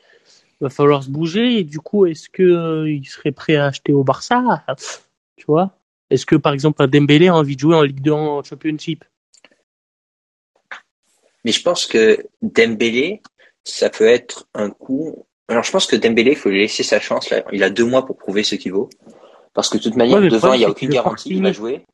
il 0.60 0.64
va 0.64 0.70
falloir 0.70 1.02
se 1.02 1.10
bouger. 1.10 1.58
Et 1.58 1.64
du 1.64 1.78
coup, 1.80 2.06
est-ce 2.06 2.28
que 2.28 2.42
euh, 2.42 2.90
il 2.90 3.06
serait 3.06 3.32
prêt 3.32 3.56
à 3.56 3.66
acheter 3.66 3.92
au 3.92 4.02
Barça? 4.04 4.64
Tu 5.36 5.44
vois? 5.46 5.76
Est-ce 6.10 6.26
que, 6.26 6.36
par 6.36 6.52
exemple, 6.52 6.82
un 6.82 6.88
Dembélé 6.88 7.28
a 7.28 7.36
envie 7.36 7.54
de 7.56 7.60
jouer 7.60 7.74
en 7.76 7.82
Ligue 7.82 8.00
2 8.02 8.10
en 8.12 8.42
Championship? 8.42 9.04
Mais 11.44 11.52
je 11.52 11.62
pense 11.62 11.86
que 11.86 12.24
Dembélé, 12.42 13.22
ça 13.64 13.90
peut 13.90 14.06
être 14.06 14.48
un 14.54 14.70
coup. 14.70 15.26
Alors, 15.48 15.62
je 15.64 15.70
pense 15.72 15.86
que 15.86 15.96
Dembélé, 15.96 16.30
il 16.32 16.36
faut 16.36 16.48
lui 16.48 16.58
laisser 16.60 16.82
sa 16.82 17.00
chance. 17.00 17.28
Là. 17.30 17.42
Il 17.52 17.62
a 17.62 17.70
deux 17.70 17.84
mois 17.84 18.06
pour 18.06 18.16
prouver 18.16 18.42
ce 18.42 18.54
qu'il 18.54 18.72
vaut. 18.72 18.88
Parce 19.54 19.68
que 19.68 19.76
de 19.76 19.82
toute 19.82 19.96
manière, 19.96 20.18
Ouais, 20.20 20.28
devant, 20.28 20.52
il 20.54 20.58
n'y 20.58 20.64
a 20.64 20.70
aucune 20.70 20.88
qu'il 20.88 20.94
garantie. 20.94 21.28
Il 21.30 21.42
va 21.42 21.52
signer. 21.52 21.52
jouer. 21.52 21.84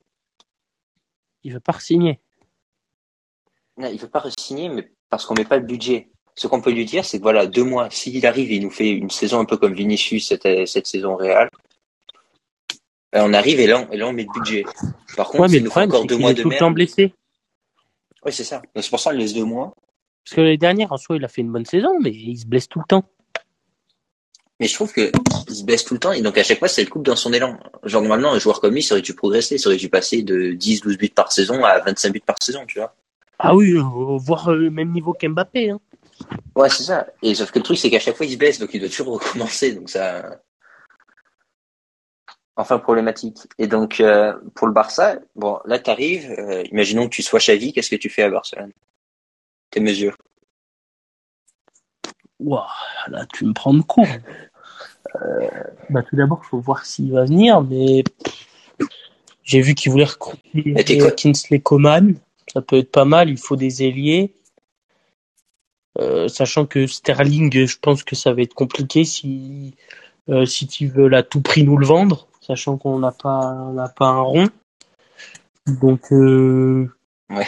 Il 1.43 1.53
veut 1.55 1.61
pas 1.61 1.73
re-signer. 1.73 2.21
Non, 3.77 3.89
il 3.89 3.95
ne 3.95 4.01
veut 4.01 4.09
pas 4.09 4.21
re-signer, 4.21 4.69
mais 4.69 4.91
parce 5.09 5.25
qu'on 5.27 5.35
met 5.35 5.45
pas 5.45 5.57
le 5.57 5.65
budget. 5.65 6.09
Ce 6.37 6.47
qu'on 6.47 6.61
peut 6.61 6.71
lui 6.71 6.85
dire, 6.85 7.05
c'est 7.05 7.19
que 7.19 7.23
voilà, 7.23 7.47
deux 7.47 7.65
mois, 7.65 7.91
s'il 7.91 8.25
arrive 8.27 8.53
il 8.53 8.63
nous 8.63 8.71
fait 8.71 8.91
une 8.91 9.11
saison 9.11 9.41
un 9.41 9.45
peu 9.45 9.57
comme 9.57 9.73
Vinicius 9.75 10.29
cette, 10.29 10.69
cette 10.69 10.87
saison 10.87 11.17
réelle, 11.17 11.49
ben, 13.13 13.25
on 13.29 13.33
arrive 13.35 13.59
et 13.59 13.67
là, 13.67 13.81
on, 13.89 13.93
et 13.93 13.97
là, 13.97 14.07
on 14.07 14.13
met 14.13 14.25
le 14.25 14.33
budget. 14.33 14.65
Par 15.17 15.29
contre, 15.29 15.41
Ouais, 15.41 15.49
mais 15.49 15.55
s'il 15.55 15.59
le 15.61 15.65
nous 15.65 15.71
problème, 15.71 15.91
encore 15.91 16.07
deux 16.07 16.15
qu'il 16.15 16.23
mois 16.23 16.31
est 16.31 16.35
de 16.35 16.43
tout 16.43 16.51
le 16.51 16.57
temps 16.59 16.67
merde. 16.67 16.75
blessé. 16.75 17.15
Oui, 18.25 18.33
c'est 18.33 18.45
ça. 18.45 18.63
C'est 18.77 18.91
pour 18.91 19.01
ça 19.01 19.11
qu'on 19.11 19.17
laisse 19.17 19.35
deux 19.35 19.45
mois. 19.45 19.75
Parce 20.25 20.37
que 20.37 20.41
l'année 20.43 20.59
dernière, 20.59 20.93
en 20.93 20.97
soi, 20.97 21.17
il 21.17 21.25
a 21.25 21.29
fait 21.29 21.41
une 21.41 21.51
bonne 21.51 21.65
saison, 21.65 21.99
mais 22.01 22.11
il 22.11 22.37
se 22.39 22.47
blesse 22.47 22.69
tout 22.69 22.79
le 22.81 22.85
temps. 22.87 23.05
Mais 24.61 24.67
je 24.67 24.75
trouve 24.75 24.93
que 24.93 25.13
il 25.49 25.55
se 25.55 25.65
blesse 25.65 25.85
tout 25.85 25.95
le 25.95 26.01
temps 26.01 26.13
et 26.13 26.21
donc 26.21 26.37
à 26.37 26.43
chaque 26.43 26.59
fois 26.59 26.69
c'est 26.69 26.83
le 26.83 26.91
couple 26.91 27.07
dans 27.07 27.17
son 27.17 27.33
élan. 27.33 27.59
Genre 27.85 28.03
normalement 28.03 28.33
un 28.33 28.39
joueur 28.39 28.61
comme 28.61 28.75
lui, 28.75 28.83
ça 28.83 28.95
aurait 28.95 29.03
dû 29.03 29.15
progresser, 29.15 29.57
ça 29.57 29.69
aurait 29.69 29.77
dû 29.77 29.89
passer 29.89 30.23
de 30.23 30.53
10, 30.53 30.81
12 30.81 30.99
buts 30.99 31.09
par 31.11 31.31
saison 31.31 31.65
à 31.65 31.79
25 31.79 32.13
buts 32.13 32.23
par 32.25 32.37
saison, 32.43 32.67
tu 32.67 32.79
vois. 32.79 32.95
Ah 33.39 33.55
oui, 33.55 33.73
euh, 33.75 33.83
voire 33.83 34.53
le 34.53 34.71
même 34.71 34.91
niveau 34.91 35.13
qu'Mbappé. 35.13 35.71
Hein. 35.71 35.81
Ouais, 36.57 36.69
c'est 36.69 36.83
ça. 36.83 37.07
Et 37.23 37.37
sauf 37.37 37.53
que 37.53 37.61
le 37.61 37.65
truc 37.65 37.79
c'est 37.79 37.91
qu'à 37.91 38.01
chaque 38.01 38.17
fois 38.17 38.27
il 38.27 38.33
se 38.33 38.37
blesse, 38.37 38.59
donc 38.59 38.71
il 38.75 38.81
doit 38.81 38.89
toujours 38.89 39.21
recommencer, 39.21 39.73
donc 39.73 39.91
ça. 39.91 40.41
Enfin 42.57 42.81
problématique. 42.81 43.39
Et 43.59 43.69
donc 43.69 44.01
euh, 44.01 44.35
pour 44.57 44.67
le 44.67 44.73
Barça, 44.73 45.21
bon 45.37 45.61
là 45.67 45.79
t'arrives, 45.79 46.35
euh, 46.37 46.65
imaginons 46.73 47.09
que 47.09 47.15
tu 47.15 47.23
sois 47.23 47.39
Xavi, 47.39 47.73
qu'est-ce 47.73 47.91
que 47.91 47.97
tu 47.97 48.11
fais 48.11 48.25
à 48.25 48.31
Barcelone? 48.31 48.73
Tes 49.71 49.79
mesures? 49.79 50.17
Ouah, 52.41 52.69
là 53.09 53.27
tu 53.33 53.45
me 53.45 53.53
prends 53.53 53.75
de 53.75 53.83
court. 53.83 54.07
Euh, 55.23 55.49
bah, 55.89 56.03
tout 56.03 56.17
d'abord, 56.17 56.43
il 56.45 56.49
faut 56.49 56.59
voir 56.61 56.85
s'il 56.85 57.13
va 57.13 57.25
venir, 57.25 57.63
mais 57.63 58.05
j'ai 59.43 59.63
vu 59.63 59.75
qu'il 59.75 59.91
voulait 59.91 60.05
recruter 60.05 61.15
Kinsley 61.17 61.61
Coman. 61.61 62.15
Ça 62.53 62.61
peut 62.61 62.77
être 62.77 62.93
pas 62.93 63.07
mal, 63.07 63.31
il 63.31 63.39
faut 63.39 63.57
des 63.57 63.83
ailiers. 63.85 64.35
Euh, 65.99 66.29
sachant 66.29 66.67
que 66.67 66.87
Sterling, 66.87 67.67
je 67.67 67.79
pense 67.81 68.03
que 68.03 68.15
ça 68.15 68.35
va 68.35 68.43
être 68.43 68.53
compliqué 68.53 69.05
si 69.05 69.75
euh, 70.29 70.45
si 70.45 70.67
tu 70.67 70.89
veux 70.89 71.11
à 71.15 71.23
tout 71.23 71.41
prix 71.41 71.65
nous 71.65 71.79
le 71.79 71.87
vendre, 71.87 72.29
sachant 72.43 72.77
qu'on 72.77 72.99
n'a 72.99 73.13
pas 73.13 73.55
on 73.67 73.73
n'a 73.73 73.89
pas 73.89 74.09
un 74.09 74.21
rond. 74.21 74.49
Donc 75.67 76.13
euh, 76.13 76.95
ouais 77.31 77.47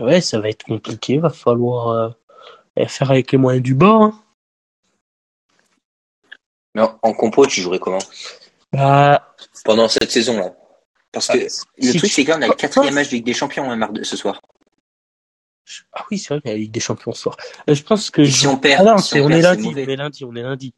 ouais, 0.00 0.20
ça 0.20 0.40
va 0.40 0.48
être 0.48 0.64
compliqué. 0.64 1.18
Va 1.18 1.30
falloir 1.30 1.88
euh, 1.88 2.08
faire 2.88 3.10
avec 3.10 3.32
les 3.32 3.38
moyens 3.38 3.62
du 3.62 3.74
bord. 3.74 4.02
Hein. 4.02 4.22
Mais 6.74 6.82
en, 6.82 7.12
compo, 7.12 7.46
tu 7.46 7.60
jouerais 7.60 7.78
comment? 7.78 7.98
Bah... 8.72 9.34
Pendant 9.64 9.88
cette 9.88 10.10
saison-là 10.10 10.54
Parce 11.12 11.28
que 11.28 11.38
ah, 11.38 11.64
le 11.78 11.98
truc, 11.98 12.10
c'est 12.10 12.24
qu'on 12.24 12.40
a 12.40 12.46
le 12.46 12.54
quatrième 12.54 12.94
match 12.94 13.08
de 13.10 13.16
Ligue 13.16 13.26
des 13.26 13.34
Champions 13.34 13.70
hein, 13.70 13.92
ce 14.02 14.16
soir. 14.16 14.40
Ah 15.92 16.04
oui, 16.10 16.18
c'est 16.18 16.34
vrai 16.34 16.40
qu'il 16.40 16.50
y 16.50 16.52
a 16.52 16.56
la 16.56 16.60
Ligue 16.60 16.72
des 16.72 16.80
Champions 16.80 17.12
ce 17.12 17.22
soir. 17.22 17.36
Euh, 17.68 17.74
je 17.74 17.82
pense 17.82 18.10
que... 18.10 18.24
si 18.24 18.46
on 18.46 18.56
perd... 18.56 18.86
Ah 18.86 18.94
non, 18.94 18.96
on, 18.96 19.28
est 19.28 19.42
lundi, 19.42 19.66
on 19.66 19.76
est 19.76 19.96
lundi, 19.96 20.24
on 20.24 20.34
est 20.34 20.42
lundi. 20.42 20.74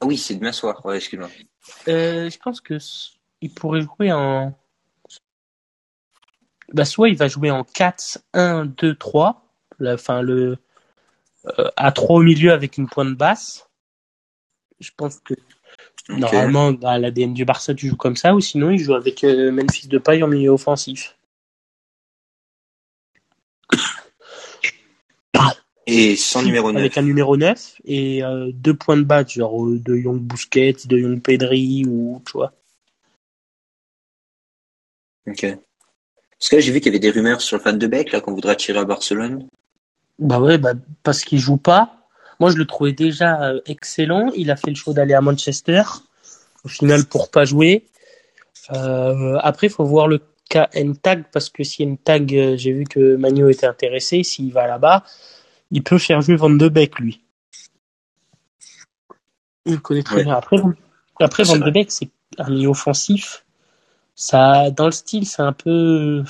Ah 0.00 0.06
oui, 0.06 0.16
c'est 0.16 0.34
demain 0.34 0.52
soir, 0.52 0.84
ouais, 0.86 0.96
excuse-moi. 0.96 1.28
Euh, 1.88 2.30
je 2.30 2.38
pense 2.38 2.60
que 2.60 2.78
il 3.40 3.52
pourrait 3.52 3.82
jouer 3.82 4.12
en... 4.12 4.56
Bah, 6.72 6.84
soit 6.84 7.08
il 7.08 7.16
va 7.16 7.28
jouer 7.28 7.50
en 7.50 7.64
4, 7.64 8.18
1, 8.32 8.66
2, 8.66 8.96
3. 8.96 9.45
Enfin, 9.84 10.22
le... 10.22 10.58
Euh, 11.58 11.70
à 11.76 11.92
3 11.92 12.16
au 12.16 12.22
milieu 12.22 12.52
avec 12.52 12.76
une 12.76 12.88
pointe 12.88 13.14
basse 13.16 13.66
je 14.80 14.90
pense 14.96 15.20
que 15.20 15.34
normalement, 16.08 16.72
dans 16.72 16.96
l'ADN 16.96 17.34
du 17.34 17.44
Barça, 17.44 17.74
tu 17.74 17.88
joues 17.88 17.96
comme 17.96 18.16
ça, 18.16 18.34
ou 18.34 18.40
sinon, 18.40 18.70
il 18.70 18.78
joue 18.78 18.94
avec 18.94 19.24
euh, 19.24 19.50
Memphis 19.50 19.88
de 19.88 19.98
paille 19.98 20.22
en 20.22 20.28
milieu 20.28 20.50
offensif. 20.50 21.16
Et 25.88 26.16
sans 26.16 26.42
numéro 26.42 26.72
9. 26.72 26.80
Avec 26.80 26.98
un 26.98 27.02
numéro 27.02 27.36
9 27.36 27.76
et 27.84 28.24
euh, 28.24 28.50
deux 28.52 28.74
points 28.74 28.96
de 28.96 29.04
bas, 29.04 29.24
genre 29.24 29.66
de 29.66 29.94
Young 29.94 30.18
Busquets, 30.18 30.74
de 30.86 30.98
Young 30.98 31.22
Pedri, 31.22 31.84
ou 31.86 32.20
tu 32.26 32.32
vois. 32.32 32.52
Ok. 35.28 35.46
Parce 36.38 36.48
que 36.50 36.56
là, 36.56 36.60
j'ai 36.60 36.72
vu 36.72 36.80
qu'il 36.80 36.86
y 36.86 36.90
avait 36.90 36.98
des 36.98 37.10
rumeurs 37.10 37.40
sur 37.40 37.56
le 37.56 37.62
fan 37.62 37.78
de 37.78 37.86
Beck, 37.86 38.10
là, 38.10 38.20
qu'on 38.20 38.34
voudrait 38.34 38.56
tirer 38.56 38.80
à 38.80 38.84
Barcelone. 38.84 39.46
Bah 40.18 40.40
ouais, 40.40 40.58
bah, 40.58 40.72
parce 41.02 41.24
qu'il 41.24 41.38
joue 41.38 41.58
pas. 41.58 41.96
Moi, 42.40 42.50
je 42.50 42.56
le 42.56 42.66
trouvais 42.66 42.92
déjà 42.92 43.42
euh, 43.42 43.60
excellent. 43.66 44.30
Il 44.36 44.50
a 44.50 44.56
fait 44.56 44.70
le 44.70 44.76
choix 44.76 44.94
d'aller 44.94 45.14
à 45.14 45.20
Manchester, 45.20 45.82
au 46.64 46.68
final, 46.68 47.04
pour 47.04 47.30
pas 47.30 47.44
jouer. 47.44 47.86
Euh, 48.72 49.38
après, 49.42 49.68
il 49.68 49.70
faut 49.70 49.84
voir 49.84 50.08
le 50.08 50.20
cas 50.48 50.68
N-Tag, 50.72 51.24
parce 51.32 51.50
que 51.50 51.64
si 51.64 51.82
N-Tag, 51.82 52.34
euh, 52.34 52.56
j'ai 52.56 52.72
vu 52.72 52.84
que 52.84 53.16
Manu 53.16 53.50
était 53.50 53.66
intéressé, 53.66 54.22
s'il 54.22 54.52
va 54.52 54.66
là-bas, 54.66 55.04
il 55.70 55.82
peut 55.82 55.98
faire 55.98 56.20
jouer 56.20 56.36
Van 56.36 56.50
de 56.50 56.68
Beek, 56.68 56.98
lui. 56.98 57.22
Il 59.64 59.80
connaît 59.80 60.02
très 60.02 60.24
bien. 60.24 60.34
Après, 60.34 60.56
après 61.18 61.42
Van 61.42 61.56
de 61.56 61.70
Beek, 61.70 61.90
c'est 61.90 62.10
un 62.38 62.50
milieu 62.50 62.68
offensif. 62.68 63.44
Ça, 64.14 64.70
dans 64.70 64.86
le 64.86 64.92
style, 64.92 65.26
c'est 65.26 65.42
un 65.42 65.52
peu... 65.52 66.22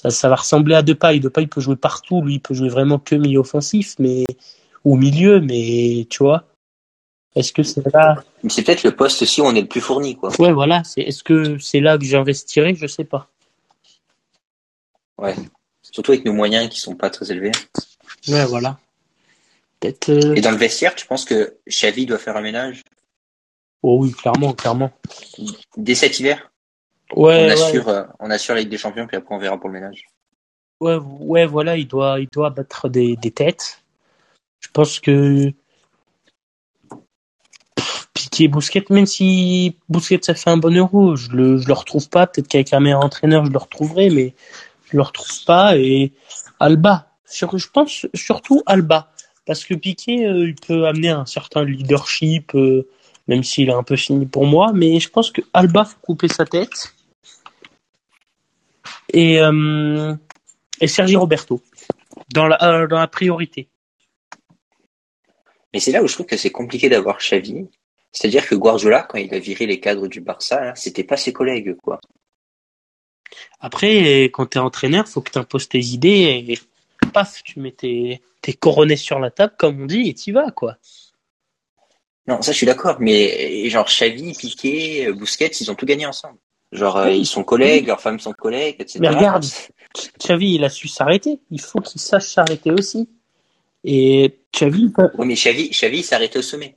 ça, 0.00 0.08
ça 0.08 0.30
va 0.30 0.36
ressembler 0.36 0.74
à 0.74 0.82
Depay. 0.82 1.20
Depay 1.20 1.46
peut 1.46 1.60
jouer 1.60 1.76
partout. 1.76 2.22
Lui, 2.22 2.36
il 2.36 2.40
peut 2.40 2.54
jouer 2.54 2.70
vraiment 2.70 2.98
que 2.98 3.14
milieu 3.14 3.40
offensif, 3.40 3.96
mais 3.98 4.24
au 4.82 4.96
milieu, 4.96 5.40
mais 5.40 6.06
tu 6.08 6.22
vois. 6.22 6.46
Est-ce 7.36 7.52
que 7.52 7.62
c'est 7.62 7.84
là? 7.92 8.24
C'est 8.48 8.62
peut-être 8.62 8.82
le 8.82 8.96
poste 8.96 9.20
aussi 9.20 9.42
où 9.42 9.44
on 9.44 9.54
est 9.54 9.60
le 9.60 9.68
plus 9.68 9.82
fourni, 9.82 10.16
quoi. 10.16 10.30
Ouais, 10.40 10.52
voilà. 10.52 10.82
C'est 10.84 11.02
est-ce 11.02 11.22
que 11.22 11.58
c'est 11.58 11.80
là 11.80 11.98
que 11.98 12.04
j'investirais? 12.04 12.74
Je 12.74 12.86
sais 12.86 13.04
pas. 13.04 13.28
Ouais. 15.18 15.36
Surtout 15.82 16.12
avec 16.12 16.24
nos 16.24 16.32
moyens 16.32 16.70
qui 16.70 16.80
sont 16.80 16.94
pas 16.94 17.10
très 17.10 17.30
élevés. 17.30 17.52
Ouais, 18.28 18.46
voilà. 18.46 18.78
Peut-être. 19.80 20.08
Euh, 20.08 20.34
Et 20.34 20.40
dans 20.40 20.50
le 20.50 20.56
vestiaire, 20.56 20.94
tu 20.94 21.06
penses 21.06 21.26
que 21.26 21.58
Xavi 21.68 22.06
doit 22.06 22.18
faire 22.18 22.38
un 22.38 22.42
ménage? 22.42 22.82
Oh 23.82 23.98
oui, 24.00 24.12
clairement, 24.12 24.54
clairement. 24.54 24.92
Dès 25.76 25.94
cet 25.94 26.18
hiver? 26.20 26.49
Ouais. 27.14 27.46
On 27.46 27.50
assure, 27.50 27.88
euh, 27.88 28.04
on 28.20 28.30
assure 28.30 28.54
la 28.54 28.60
Ligue 28.60 28.70
des 28.70 28.78
Champions, 28.78 29.06
puis 29.06 29.16
après 29.16 29.34
on 29.34 29.38
verra 29.38 29.58
pour 29.58 29.68
le 29.68 29.74
ménage. 29.74 30.04
Ouais, 30.80 30.96
ouais, 30.96 31.46
voilà, 31.46 31.76
il 31.76 31.86
doit, 31.86 32.20
il 32.20 32.28
doit 32.32 32.50
battre 32.50 32.88
des, 32.88 33.16
des 33.16 33.30
têtes. 33.30 33.82
Je 34.60 34.68
pense 34.72 35.00
que 35.00 35.52
Piqué 38.14 38.48
Bousquet, 38.48 38.84
même 38.90 39.06
si 39.06 39.76
Bousquet 39.88 40.20
ça 40.22 40.34
fait 40.34 40.50
un 40.50 40.56
bon 40.56 40.74
euro, 40.76 41.16
je 41.16 41.30
le, 41.30 41.58
je 41.58 41.66
le 41.66 41.72
retrouve 41.72 42.08
pas. 42.08 42.26
Peut-être 42.26 42.48
qu'avec 42.48 42.72
un 42.72 42.80
meilleur 42.80 43.04
entraîneur, 43.04 43.44
je 43.44 43.50
le 43.50 43.58
retrouverai, 43.58 44.10
mais 44.10 44.34
je 44.90 44.96
le 44.96 45.02
retrouve 45.02 45.44
pas. 45.44 45.76
Et 45.76 46.12
Alba, 46.58 47.08
sur, 47.26 47.56
je 47.58 47.68
pense 47.68 48.06
surtout 48.14 48.62
Alba, 48.66 49.10
parce 49.46 49.64
que 49.64 49.74
Piqué, 49.74 50.26
euh, 50.26 50.48
il 50.48 50.54
peut 50.54 50.86
amener 50.86 51.10
un 51.10 51.26
certain 51.26 51.64
leadership, 51.64 52.54
euh, 52.54 52.88
même 53.28 53.42
s'il 53.42 53.68
est 53.68 53.74
un 53.74 53.82
peu 53.82 53.96
fini 53.96 54.26
pour 54.26 54.46
moi. 54.46 54.72
Mais 54.74 55.00
je 55.00 55.08
pense 55.10 55.30
que 55.30 55.42
Alba 55.52 55.84
faut 55.84 55.98
couper 56.00 56.28
sa 56.28 56.44
tête. 56.44 56.94
Et, 59.12 59.40
euh, 59.40 60.14
et 60.80 60.86
Sergi 60.86 61.16
Roberto 61.16 61.60
dans 62.32 62.46
la, 62.46 62.86
dans 62.86 62.98
la 62.98 63.08
priorité. 63.08 63.68
Mais 65.72 65.80
c'est 65.80 65.92
là 65.92 66.02
où 66.02 66.08
je 66.08 66.14
trouve 66.14 66.26
que 66.26 66.36
c'est 66.36 66.50
compliqué 66.50 66.88
d'avoir 66.88 67.18
Xavi. 67.18 67.68
C'est-à-dire 68.12 68.46
que 68.46 68.54
Guardiola, 68.54 69.02
quand 69.02 69.18
il 69.18 69.32
a 69.34 69.38
viré 69.38 69.66
les 69.66 69.78
cadres 69.78 70.08
du 70.08 70.20
Barça, 70.20 70.74
c'était 70.74 71.04
pas 71.04 71.16
ses 71.16 71.32
collègues, 71.32 71.76
quoi. 71.76 72.00
Après, 73.60 74.24
quand 74.24 74.46
t'es 74.46 74.58
entraîneur, 74.58 75.06
faut 75.06 75.20
que 75.20 75.30
t'imposes 75.30 75.68
tes 75.68 75.78
idées 75.78 76.44
et 76.48 76.58
paf, 77.12 77.42
tu 77.44 77.60
mets 77.60 77.72
tes, 77.72 78.20
tes 78.42 78.52
coronets 78.52 78.96
sur 78.96 79.20
la 79.20 79.30
table, 79.30 79.54
comme 79.58 79.82
on 79.82 79.86
dit, 79.86 80.08
et 80.08 80.14
t'y 80.14 80.32
vas, 80.32 80.50
quoi. 80.50 80.76
Non, 82.26 82.42
ça 82.42 82.52
je 82.52 82.56
suis 82.56 82.66
d'accord, 82.66 82.96
mais 83.00 83.68
genre 83.70 83.86
Xavi, 83.86 84.34
Piqué, 84.34 85.12
Busquets, 85.12 85.50
ils 85.60 85.70
ont 85.70 85.74
tout 85.74 85.86
gagné 85.86 86.06
ensemble. 86.06 86.38
Genre 86.72 86.96
euh, 86.98 87.10
ils 87.10 87.26
sont 87.26 87.42
collègues, 87.42 87.88
leurs 87.88 88.00
femmes 88.00 88.20
sont 88.20 88.32
collègues, 88.32 88.76
etc. 88.78 88.98
Mais 89.00 89.08
regarde, 89.08 89.44
Xavi, 90.18 90.54
il 90.54 90.64
a 90.64 90.68
su 90.68 90.86
s'arrêter. 90.88 91.40
Il 91.50 91.60
faut 91.60 91.80
qu'il 91.80 92.00
sache 92.00 92.28
s'arrêter 92.28 92.70
aussi. 92.70 93.08
Et 93.82 94.38
Xavi. 94.52 94.92
Oui, 95.18 95.26
mais 95.26 95.34
Xavi, 95.34 95.70
Xavi 95.70 96.02
s'arrête 96.02 96.36
au 96.36 96.42
sommet. 96.42 96.76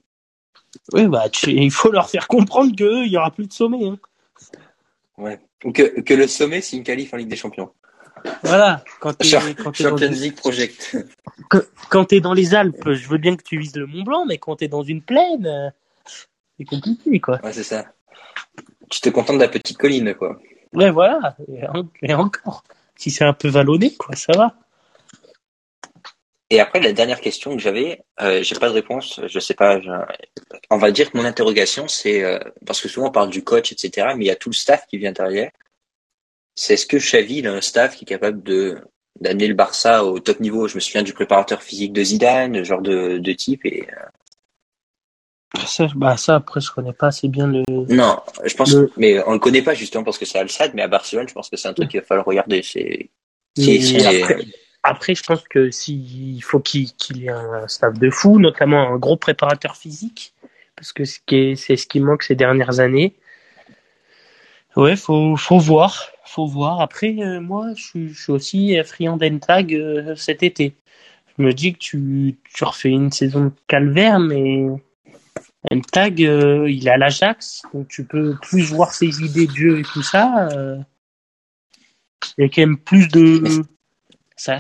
Oui, 0.93 1.05
bah, 1.07 1.25
il 1.47 1.71
faut 1.71 1.91
leur 1.91 2.09
faire 2.09 2.27
comprendre 2.27 2.75
qu'il 2.75 3.09
n'y 3.09 3.17
aura 3.17 3.29
plus 3.29 3.45
de 3.45 3.53
sommet. 3.53 3.85
Hein. 3.85 3.99
Ouais. 5.17 5.39
Que, 5.73 6.01
que 6.01 6.13
le 6.13 6.27
sommet, 6.27 6.61
c'est 6.61 6.75
une 6.75 6.83
qualif 6.83 7.13
en 7.13 7.17
Ligue 7.17 7.29
des 7.29 7.35
Champions. 7.35 7.69
Voilà. 8.43 8.83
Quand 8.99 9.11
es, 9.23 9.53
quand 9.55 9.73
Champions 9.73 10.09
League 10.09 10.35
Project. 10.35 10.97
Quand 11.89 12.05
tu 12.05 12.15
es 12.15 12.21
dans 12.21 12.33
les 12.33 12.55
Alpes, 12.55 12.91
je 12.91 13.07
veux 13.07 13.17
bien 13.17 13.35
que 13.35 13.43
tu 13.43 13.57
vises 13.57 13.75
le 13.75 13.85
Mont 13.85 14.03
Blanc, 14.03 14.25
mais 14.25 14.37
quand 14.37 14.57
tu 14.57 14.65
es 14.65 14.67
dans 14.67 14.83
une 14.83 15.01
plaine, 15.01 15.45
euh, 15.45 15.69
c'est 16.57 16.65
compliqué, 16.65 17.19
quoi. 17.19 17.39
Ouais, 17.43 17.53
c'est 17.53 17.63
ça. 17.63 17.85
Tu 18.93 19.01
te 19.01 19.09
contentes 19.09 19.37
de 19.37 19.41
la 19.41 19.47
petite 19.47 19.79
colline, 19.79 20.13
quoi. 20.13 20.39
Ouais, 20.71 20.91
voilà. 20.91 21.35
Et 22.03 22.13
encore. 22.13 22.63
Si 22.95 23.09
c'est 23.09 23.23
un 23.23 23.33
peu 23.33 23.47
vallonné, 23.47 23.95
quoi, 23.95 24.15
ça 24.15 24.33
va. 24.33 24.53
Et 26.51 26.59
après, 26.59 26.79
la 26.79 26.93
dernière 26.93 27.19
question 27.19 27.55
que 27.55 27.59
j'avais, 27.59 28.03
euh, 28.21 28.43
j'ai 28.43 28.53
pas 28.53 28.69
de 28.69 28.75
réponse, 28.75 29.19
je 29.25 29.39
sais 29.39 29.55
pas. 29.55 29.79
On 30.69 30.77
va 30.77 30.91
dire 30.91 31.09
que 31.09 31.17
mon 31.17 31.25
interrogation, 31.25 31.87
c'est 31.87 32.23
euh, 32.23 32.37
parce 32.67 32.81
que 32.81 32.87
souvent 32.87 33.07
on 33.07 33.11
parle 33.11 33.31
du 33.31 33.43
coach, 33.43 33.71
etc., 33.71 34.09
mais 34.15 34.25
il 34.25 34.27
y 34.27 34.31
a 34.31 34.35
tout 34.35 34.49
le 34.49 34.53
staff 34.53 34.85
qui 34.85 34.99
vient 34.99 35.11
derrière. 35.11 35.49
C'est 36.53 36.75
est-ce 36.75 36.85
que 36.85 36.97
Xavi 36.97 37.47
a 37.47 37.51
un 37.51 37.61
staff 37.61 37.95
qui 37.95 38.03
est 38.03 38.07
capable 38.07 38.43
de 38.43 38.77
d'amener 39.19 39.47
le 39.47 39.55
Barça 39.55 40.05
au 40.05 40.19
top 40.19 40.39
niveau 40.39 40.67
Je 40.67 40.75
me 40.75 40.79
souviens 40.79 41.01
du 41.01 41.13
préparateur 41.13 41.63
physique 41.63 41.93
de 41.93 42.03
Zidane, 42.03 42.61
genre 42.61 42.83
de, 42.83 43.17
de 43.17 43.33
type 43.33 43.65
et. 43.65 43.87
Euh, 43.89 44.05
ça, 45.65 45.87
bah 45.95 46.17
ça, 46.17 46.35
après, 46.35 46.61
je 46.61 46.71
connais 46.71 46.93
pas 46.93 47.07
assez 47.07 47.27
bien 47.27 47.47
le. 47.47 47.63
Non, 47.69 48.17
je 48.43 48.55
pense, 48.55 48.75
mais 48.97 49.21
on 49.27 49.33
le 49.33 49.39
connaît 49.39 49.61
pas 49.61 49.73
justement 49.73 50.03
parce 50.03 50.17
que 50.17 50.25
c'est 50.25 50.39
Al 50.39 50.49
Sadd, 50.49 50.71
mais 50.73 50.81
à 50.81 50.87
Barcelone, 50.87 51.27
je 51.27 51.33
pense 51.33 51.49
que 51.49 51.57
c'est 51.57 51.67
un 51.67 51.73
truc 51.73 51.89
qu'il 51.89 51.99
va 51.99 52.05
falloir 52.05 52.25
regarder. 52.25 52.63
C'est. 52.63 53.09
après, 54.81 55.15
je 55.15 55.23
pense 55.23 55.43
que 55.47 55.69
s'il 55.69 56.43
faut 56.43 56.59
qu'il 56.59 56.91
qu'il 56.93 57.25
ait 57.25 57.29
un 57.29 57.67
staff 57.67 57.97
de 57.99 58.09
fou, 58.09 58.39
notamment 58.39 58.93
un 58.93 58.97
gros 58.97 59.17
préparateur 59.17 59.75
physique, 59.75 60.33
parce 60.75 60.91
que 60.91 61.05
c'est 61.05 61.55
ce 61.55 61.87
qui 61.87 61.99
manque 61.99 62.23
ces 62.23 62.35
dernières 62.35 62.79
années. 62.79 63.15
Ouais, 64.75 64.95
faut, 64.95 65.35
faut 65.35 65.59
voir, 65.59 66.09
faut 66.25 66.47
voir. 66.47 66.81
Après, 66.81 67.15
euh, 67.19 67.39
moi, 67.39 67.67
je 67.75 67.83
suis, 67.83 68.09
je 68.09 68.23
suis 68.23 68.31
aussi 68.31 68.83
friand 68.83 69.17
d'Entag 69.17 69.75
euh, 69.75 70.15
cet 70.15 70.41
été. 70.41 70.73
Je 71.37 71.43
me 71.43 71.53
dis 71.53 71.73
que 71.73 71.77
tu, 71.77 72.37
tu 72.55 72.63
refais 72.63 72.89
une 72.89 73.11
saison 73.11 73.45
de 73.45 73.51
calvaire, 73.67 74.19
mais 74.19 74.65
Entag, 75.71 76.23
euh, 76.23 76.69
il 76.69 76.87
est 76.87 76.91
à 76.91 76.97
l'Ajax, 76.97 77.63
donc 77.73 77.87
tu 77.87 78.03
peux 78.03 78.35
plus 78.41 78.63
voir 78.63 78.93
ses 78.93 79.21
idées 79.21 79.47
de 79.47 79.55
jeu 79.55 79.79
et 79.79 79.83
tout 79.83 80.03
ça. 80.03 80.49
euh. 80.49 80.77
Il 82.37 82.43
y 82.43 82.45
a 82.45 82.49
quand 82.49 82.61
même 82.61 82.77
plus 82.77 83.07
de, 83.09 83.63
ça, 84.35 84.57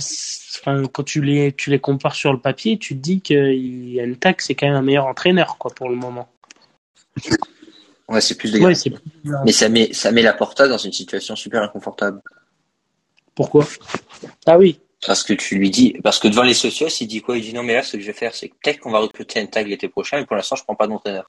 enfin, 0.59 0.83
quand 0.91 1.03
tu 1.03 1.21
les, 1.21 1.51
tu 1.51 1.69
les 1.69 1.79
compares 1.79 2.15
sur 2.15 2.31
le 2.31 2.39
papier, 2.39 2.77
tu 2.77 2.95
te 2.95 3.01
dis 3.01 3.21
que 3.21 4.05
Entag, 4.05 4.35
c'est 4.39 4.55
quand 4.55 4.67
même 4.67 4.75
un 4.75 4.81
meilleur 4.81 5.07
entraîneur, 5.07 5.57
quoi, 5.57 5.71
pour 5.73 5.89
le 5.89 5.95
moment. 5.95 6.29
Ouais, 8.07 8.21
c'est 8.21 8.35
plus 8.35 8.51
de 8.51 8.59
Ouais, 8.59 8.75
c'est 8.75 8.93
Mais 9.45 9.51
ça 9.51 9.69
met, 9.69 9.93
ça 9.93 10.11
met 10.11 10.21
la 10.21 10.33
Porta 10.33 10.67
dans 10.67 10.77
une 10.77 10.91
situation 10.91 11.35
super 11.35 11.63
inconfortable. 11.63 12.21
pourquoi? 13.35 13.65
Ah 14.45 14.57
oui, 14.57 14.79
Parce 15.05 15.23
que 15.23 15.33
tu 15.33 15.57
lui 15.57 15.69
dis, 15.69 15.93
parce 16.03 16.19
que 16.19 16.27
devant 16.27 16.43
les 16.43 16.53
socios, 16.53 16.87
il 17.01 17.07
dit 17.07 17.21
quoi? 17.21 17.37
Il 17.37 17.43
dit 17.43 17.53
non, 17.53 17.63
mais 17.63 17.73
là, 17.73 17.83
ce 17.83 17.97
que 17.97 18.01
je 18.01 18.07
vais 18.07 18.13
faire, 18.13 18.33
c'est 18.35 18.49
que 18.49 18.55
peut-être 18.61 18.79
qu'on 18.79 18.91
va 18.91 18.99
recruter 18.99 19.39
un 19.39 19.45
tag 19.45 19.67
l'été 19.67 19.87
prochain, 19.87 20.17
mais 20.19 20.25
pour 20.25 20.35
l'instant, 20.35 20.55
je 20.55 20.63
prends 20.63 20.75
pas 20.75 20.87
d'entraîneur. 20.87 21.27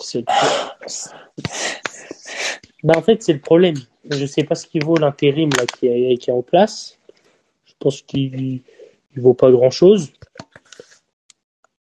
c'est. 0.00 0.24
Bah, 2.84 2.94
en 2.96 3.02
fait, 3.02 3.22
c'est 3.22 3.32
le 3.32 3.40
problème. 3.40 3.74
Je 4.08 4.24
sais 4.24 4.44
pas 4.44 4.54
ce 4.54 4.66
qu'il 4.66 4.84
vaut 4.84 4.96
l'intérim 4.96 5.50
là 5.58 5.66
qui 5.66 5.88
est, 5.88 6.16
qui 6.16 6.30
est 6.30 6.32
en 6.32 6.42
place. 6.42 6.98
Je 7.64 7.72
pense 7.78 8.02
qu'il 8.02 8.62
il 9.16 9.20
vaut 9.20 9.34
pas 9.34 9.50
grand 9.50 9.70
chose. 9.70 10.12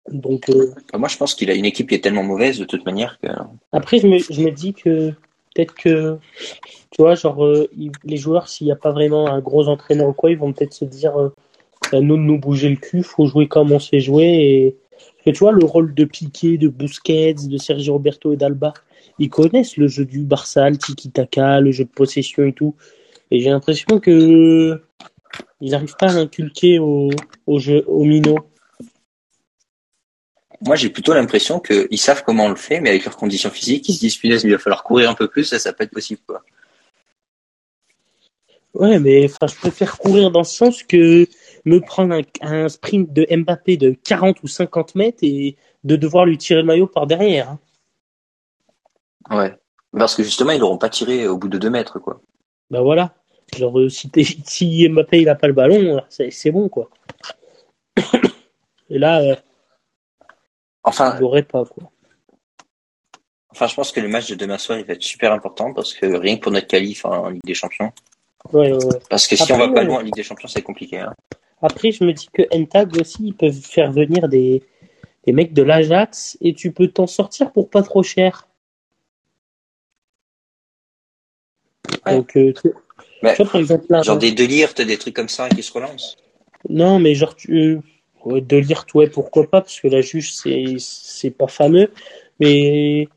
Donc 0.10 0.50
euh, 0.50 0.74
moi, 0.94 1.08
je 1.08 1.18
pense 1.18 1.34
qu'il 1.34 1.50
a 1.50 1.54
une 1.54 1.66
équipe 1.66 1.88
qui 1.88 1.96
est 1.96 2.04
tellement 2.04 2.24
mauvaise, 2.24 2.60
de 2.60 2.66
toute 2.66 2.86
manière, 2.86 3.18
que, 3.22 3.28
après, 3.72 4.00
je 4.00 4.08
me, 4.08 4.18
je 4.20 4.42
me 4.42 4.52
dis 4.52 4.74
que 4.74 5.14
peut-être 5.54 5.76
que 5.76 6.18
tu 6.92 7.02
vois, 7.02 7.16
genre 7.16 7.44
euh, 7.44 7.68
les 8.04 8.18
joueurs, 8.18 8.48
s'il 8.48 8.66
n'y 8.66 8.72
a 8.72 8.76
pas 8.76 8.92
vraiment 8.92 9.28
un 9.28 9.40
gros 9.40 9.68
entraîneur 9.68 10.10
ou 10.10 10.14
quoi, 10.14 10.32
ils 10.32 10.38
vont 10.38 10.54
peut-être 10.54 10.74
se 10.74 10.86
dire 10.86 11.18
euh, 11.18 11.30
à 11.92 12.00
nous 12.00 12.18
de 12.18 12.22
nous 12.22 12.40
bouger 12.40 12.70
le 12.70 12.76
cul, 12.76 13.04
faut 13.04 13.26
jouer 13.26 13.48
comme 13.48 13.72
on 13.72 13.80
sait 13.80 14.00
jouer. 14.00 14.76
Et 15.26 15.34
tu 15.34 15.40
vois, 15.40 15.52
le 15.52 15.66
rôle 15.66 15.94
de 15.94 16.06
Piqué, 16.06 16.58
de 16.58 16.68
Busquets, 16.68 17.34
de 17.34 17.58
Sergio 17.58 17.94
Roberto 17.94 18.34
et 18.34 18.38
d'Alba, 18.38 18.74
ils 19.20 19.30
connaissent 19.30 19.78
le 19.78 19.88
jeu 19.88 20.06
du 20.06 20.24
Barça, 20.24 20.70
le 20.70 20.78
tiki-taka, 20.78 21.62
le 21.62 21.72
jeu 21.72 21.86
de 21.86 21.90
possession 21.90 22.44
et 22.44 22.54
tout. 22.54 22.76
Et 23.32 23.40
j'ai 23.40 23.50
l'impression 23.50 24.00
que 24.00 24.82
ils 25.62 25.72
n'arrivent 25.72 25.96
pas 25.98 26.12
à 26.12 26.14
l'inculquer 26.14 26.78
au, 26.80 27.10
au 27.48 27.60
jeu, 27.60 27.84
au 27.88 28.04
minot. 28.04 28.38
Moi, 30.66 30.76
j'ai 30.76 30.90
plutôt 30.90 31.14
l'impression 31.14 31.60
qu'ils 31.60 31.98
savent 32.00 32.24
comment 32.24 32.46
on 32.46 32.50
le 32.50 32.56
fait, 32.56 32.80
mais 32.80 32.90
avec 32.90 33.06
leurs 33.06 33.18
conditions 33.18 33.50
physiques, 33.50 33.88
ils 33.90 33.94
se 33.96 34.00
disent, 34.00 34.18
punaise, 34.18 34.44
il 34.44 34.52
va 34.52 34.58
falloir 34.58 34.84
courir 34.84 35.10
un 35.10 35.14
peu 35.14 35.28
plus, 35.28 35.44
ça, 35.46 35.60
ça 35.60 35.74
peut 35.74 35.84
être 35.84 35.92
possible, 35.92 36.22
quoi. 36.26 36.44
Ouais, 38.74 38.98
mais 38.98 39.26
enfin, 39.26 39.46
je 39.48 39.56
préfère 39.56 39.98
courir 40.00 40.32
dans 40.32 40.44
ce 40.44 40.56
sens 40.56 40.82
que 40.84 41.28
me 41.66 41.80
prendre 41.80 42.16
un, 42.16 42.22
un 42.42 42.70
sprint 42.70 43.14
de 43.14 43.28
Mbappé 43.30 43.78
de 43.78 43.92
40 43.92 44.42
ou 44.42 44.48
50 44.48 44.96
mètres 44.96 45.20
et 45.22 45.56
de 45.84 45.96
devoir 45.96 46.26
lui 46.26 46.40
tirer 46.40 46.62
le 46.62 46.66
maillot 46.66 46.88
par 46.88 47.06
derrière. 47.06 47.50
hein. 47.50 49.38
Ouais. 49.38 49.56
Parce 49.96 50.16
que 50.16 50.24
justement, 50.24 50.52
ils 50.52 50.60
n'auront 50.60 50.80
pas 50.80 50.90
tiré 50.90 51.28
au 51.28 51.38
bout 51.38 51.50
de 51.50 51.60
deux 51.60 51.70
mètres, 51.70 52.00
quoi. 52.00 52.20
Bah 52.72 52.82
voilà. 52.82 53.14
Genre, 53.56 53.80
euh, 53.80 53.90
si, 53.90 54.10
si 54.46 54.90
Mbappé 54.90 55.22
il 55.22 55.30
a 55.30 55.36
pas 55.36 55.46
le 55.48 55.54
ballon, 55.54 56.02
c'est 56.10 56.32
c'est 56.32 56.50
bon 56.50 56.68
quoi. 56.70 56.90
Et 58.90 58.98
là, 58.98 59.22
euh, 59.22 59.36
Enfin, 60.84 61.16
il 61.16 61.22
l'aurait 61.22 61.44
pas 61.44 61.64
quoi. 61.66 61.92
enfin, 63.52 63.68
je 63.68 63.76
pense 63.76 63.92
que 63.92 64.00
le 64.00 64.08
match 64.10 64.30
de 64.30 64.36
demain 64.36 64.58
soir, 64.58 64.80
il 64.80 64.86
va 64.86 64.94
être 64.94 65.04
super 65.04 65.32
important 65.32 65.74
parce 65.74 65.94
que 65.94 66.06
rien 66.06 66.36
que 66.36 66.42
pour 66.42 66.52
notre 66.52 66.68
qualif 66.68 67.06
en 67.06 67.30
Ligue 67.30 67.44
des 67.46 67.54
Champions. 67.54 67.92
Ouais, 68.52 68.74
ouais, 68.74 68.86
ouais. 68.86 69.00
Parce 69.10 69.28
que 69.28 69.36
si 69.36 69.44
Après, 69.44 69.56
on 69.56 69.58
va 69.58 69.70
pas 69.70 69.84
loin 69.84 70.00
en 70.00 70.02
Ligue 70.02 70.16
des 70.16 70.24
Champions, 70.24 70.48
c'est 70.48 70.62
compliqué, 70.62 71.00
hein. 71.00 71.14
Après, 71.62 71.92
je 71.92 72.04
me 72.04 72.12
dis 72.12 72.28
que 72.34 72.42
Entag 72.54 72.98
aussi, 73.00 73.28
ils 73.28 73.34
peuvent 73.34 73.54
faire 73.54 73.90
venir 73.90 74.28
des, 74.28 74.64
des 75.26 75.32
mecs 75.32 75.54
de 75.54 75.64
l'Ajax 75.64 76.38
et 76.42 76.54
tu 76.54 76.74
peux 76.74 76.90
t'en 76.90 77.08
sortir 77.08 77.54
pour 77.54 77.70
pas 77.70 77.82
trop 77.82 78.04
cher. 78.04 78.50
Donc, 82.06 82.36
euh, 82.36 82.54
tu 82.62 82.74
Mais, 83.22 83.34
tu 83.36 83.44
vois, 83.44 83.52
par 83.52 83.62
exemple, 83.62 83.86
là, 83.90 84.02
genre 84.02 84.18
des 84.18 84.34
Delirtes, 84.34 84.82
des 84.82 84.98
trucs 84.98 85.16
comme 85.16 85.30
ça 85.30 85.48
qui 85.48 85.64
se 85.64 85.72
relancent. 85.72 86.18
Non, 86.68 87.00
mais 87.00 87.16
genre, 87.16 87.36
tu... 87.36 87.80
ouais, 88.26 88.42
de 88.42 88.58
lire, 88.58 88.86
ouais, 88.94 89.10
pourquoi 89.10 89.44
pas, 89.50 89.62
parce 89.62 89.80
que 89.80 89.88
la 89.88 90.02
juge, 90.02 90.34
c'est, 90.34 90.76
c'est 90.80 91.32
pas 91.32 91.48
fameux, 91.48 91.92
mais 92.40 93.08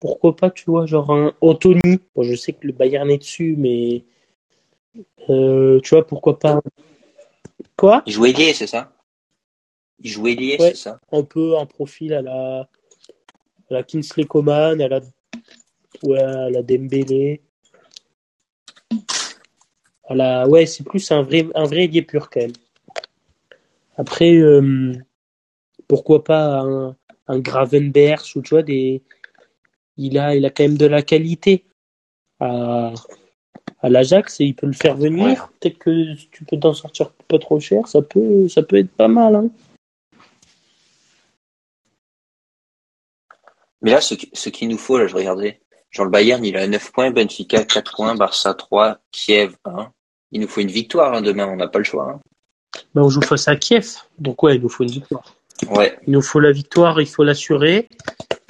pourquoi 0.00 0.34
pas, 0.34 0.50
tu 0.50 0.64
vois, 0.66 0.86
genre 0.86 1.10
un 1.10 1.34
Anthony. 1.40 2.00
Bon, 2.14 2.22
je 2.22 2.34
sais 2.34 2.52
que 2.52 2.66
le 2.66 2.72
Bayern 2.72 3.10
est 3.10 3.18
dessus, 3.18 3.54
mais 3.58 4.02
euh, 5.28 5.80
tu 5.80 5.90
vois, 5.94 6.06
pourquoi 6.06 6.38
pas. 6.38 6.60
Quoi? 7.76 8.02
Il 8.06 8.12
joue 8.12 8.26
ailier, 8.26 8.54
c'est 8.54 8.66
ça? 8.66 8.92
Il 10.02 10.26
ailier, 10.26 10.56
Ouais. 10.58 10.70
c'est 10.70 10.76
ça? 10.76 11.00
Un 11.12 11.22
peu 11.22 11.58
un 11.58 11.66
profil 11.66 12.14
à 12.14 12.22
la, 12.22 12.60
à 12.60 12.66
la 13.70 13.82
Kingsley 13.82 14.24
Coman, 14.24 14.80
à 14.80 14.88
la, 14.88 15.00
ouais, 16.02 16.18
à 16.18 16.50
la 16.50 16.62
Dembélé. 16.62 17.42
À 20.08 20.14
la, 20.14 20.48
ouais, 20.48 20.66
c'est 20.66 20.84
plus 20.84 21.10
un 21.12 21.22
vrai, 21.22 21.46
un 21.54 21.64
vrai 21.64 21.84
ailier 21.84 22.02
pur 22.02 22.30
quand 22.30 22.40
même. 22.40 22.52
Après, 24.00 24.34
euh, 24.34 24.94
pourquoi 25.86 26.24
pas 26.24 26.60
un, 26.60 26.96
un 27.28 27.38
Gravenberch 27.38 28.34
ou 28.34 28.40
tu 28.40 28.54
vois 28.54 28.62
des, 28.62 29.02
il 29.98 30.18
a, 30.18 30.34
il 30.34 30.46
a 30.46 30.50
quand 30.50 30.62
même 30.62 30.78
de 30.78 30.86
la 30.86 31.02
qualité 31.02 31.66
à, 32.38 32.94
à 33.82 33.88
l'Ajax 33.90 34.40
et 34.40 34.46
il 34.46 34.54
peut 34.54 34.66
le 34.66 34.72
faire 34.72 34.96
venir. 34.96 35.26
Ouais. 35.26 35.36
Peut-être 35.60 35.78
que 35.78 36.14
tu 36.30 36.46
peux 36.46 36.58
t'en 36.58 36.72
sortir 36.72 37.12
pas 37.28 37.38
trop 37.38 37.60
cher, 37.60 37.86
ça 37.88 38.00
peut, 38.00 38.48
ça 38.48 38.62
peut 38.62 38.76
être 38.78 38.90
pas 38.90 39.08
mal. 39.08 39.34
Hein. 39.34 39.50
Mais 43.82 43.90
là, 43.90 44.00
ce, 44.00 44.14
ce 44.32 44.48
qu'il 44.48 44.68
nous 44.70 44.78
faut, 44.78 44.96
là, 44.96 45.08
je 45.08 45.14
regardais. 45.14 45.60
Genre 45.90 46.06
le 46.06 46.10
Bayern, 46.10 46.42
il 46.42 46.56
a 46.56 46.66
9 46.66 46.90
points, 46.92 47.10
Benfica 47.10 47.64
4 47.64 47.96
points, 47.96 48.14
Barça 48.14 48.54
3, 48.54 48.98
Kiev 49.10 49.56
1. 49.66 49.92
Il 50.32 50.40
nous 50.40 50.48
faut 50.48 50.62
une 50.62 50.68
victoire 50.70 51.12
hein, 51.12 51.20
demain, 51.20 51.46
on 51.48 51.56
n'a 51.56 51.68
pas 51.68 51.78
le 51.80 51.84
choix. 51.84 52.12
hein. 52.12 52.20
Ben, 52.94 53.02
on 53.02 53.08
joue 53.08 53.22
face 53.22 53.48
à 53.48 53.56
Kiev, 53.56 53.96
donc 54.18 54.42
ouais, 54.42 54.56
il 54.56 54.62
nous 54.62 54.68
faut 54.68 54.84
une 54.84 54.90
victoire. 54.90 55.24
Ouais, 55.68 55.98
Il 56.06 56.12
nous 56.12 56.22
faut 56.22 56.40
la 56.40 56.52
victoire, 56.52 57.00
il 57.00 57.06
faut 57.06 57.24
l'assurer. 57.24 57.88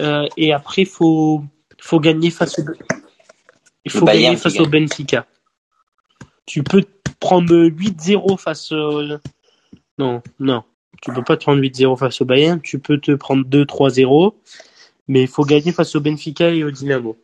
Euh, 0.01 0.27
et 0.37 0.53
après, 0.53 0.83
il 0.83 0.89
faut, 0.89 1.43
faut 1.79 2.01
gagner 2.01 2.31
face 2.31 2.59
au, 2.59 2.63
il 3.85 3.91
faut 3.91 4.05
Bayern 4.05 4.25
gagner 4.25 4.37
face 4.37 4.55
gagne. 4.55 4.63
au 4.63 4.69
Benfica. 4.69 5.27
Tu 6.47 6.63
peux 6.63 6.85
prendre 7.19 7.55
8-0 7.55 8.39
face 8.39 8.73
au... 8.73 9.03
Non, 9.99 10.23
non. 10.39 10.65
Tu 11.03 11.13
peux 11.13 11.23
pas 11.23 11.37
te 11.37 11.45
prendre 11.45 11.61
8-0 11.61 11.99
face 11.99 12.21
au 12.21 12.25
Bayern. 12.25 12.61
Tu 12.61 12.79
peux 12.79 12.99
te 12.99 13.13
prendre 13.13 13.45
2-3-0. 13.47 14.35
Mais 15.09 15.23
il 15.23 15.29
faut 15.29 15.45
gagner 15.45 15.73
face 15.73 15.95
au 15.97 16.01
Benfica 16.01 16.51
et 16.51 16.63
au 16.65 16.71
Dynamo. 16.71 17.17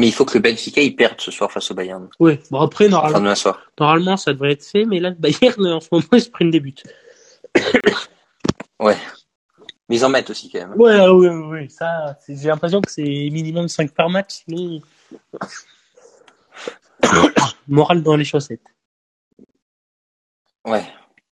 Mais 0.00 0.08
il 0.08 0.12
faut 0.12 0.24
que 0.24 0.34
le 0.34 0.40
Benfica 0.40 0.80
il 0.80 0.96
perde 0.96 1.20
ce 1.20 1.30
soir 1.30 1.52
face 1.52 1.70
au 1.70 1.74
Bayern. 1.74 2.08
Ouais. 2.18 2.40
Bon, 2.50 2.60
après, 2.60 2.86
Enfin, 2.86 2.92
normalement, 2.96 3.18
demain 3.20 3.34
soir. 3.34 3.70
normalement, 3.78 4.16
ça 4.16 4.32
devrait 4.32 4.52
être 4.52 4.64
fait. 4.64 4.84
Mais 4.86 4.98
là, 4.98 5.10
le 5.10 5.14
Bayern, 5.16 5.66
en 5.66 5.80
ce 5.80 5.88
moment, 5.92 6.04
ils 6.12 6.22
se 6.22 6.30
prennent 6.30 6.50
des 6.50 6.60
buts. 6.60 6.74
Ouais. 8.80 8.96
Mais 9.90 9.96
ils 9.96 10.04
en 10.06 10.08
mettent 10.08 10.30
aussi 10.30 10.50
quand 10.50 10.60
même. 10.60 10.80
Ouais, 10.80 11.06
ouais, 11.06 11.28
ouais. 11.28 11.68
Ça, 11.68 12.16
j'ai 12.26 12.48
l'impression 12.48 12.80
que 12.80 12.90
c'est 12.90 13.02
minimum 13.02 13.68
5 13.68 13.92
par 13.92 14.08
match. 14.08 14.44
Sinon, 14.48 14.80
moral 17.68 18.02
dans 18.02 18.16
les 18.16 18.24
chaussettes. 18.24 18.62
Ouais. 20.66 20.82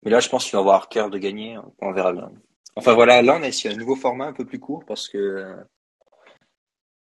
Mais 0.03 0.11
là, 0.11 0.19
je 0.19 0.29
pense 0.29 0.45
qu'il 0.45 0.55
va 0.55 0.59
avoir 0.59 0.89
cœur 0.89 1.09
de 1.09 1.19
gagner. 1.19 1.57
On 1.81 1.93
verra 1.93 2.13
bien. 2.13 2.33
Enfin 2.75 2.95
voilà, 2.95 3.23
là, 3.23 3.37
on 3.39 3.43
a 3.45 3.49
essayé 3.49 3.73
un 3.73 3.79
nouveau 3.79 3.95
format 3.95 4.27
un 4.27 4.33
peu 4.33 4.45
plus 4.45 4.59
court 4.59 4.85
parce 4.87 5.09
que. 5.09 5.55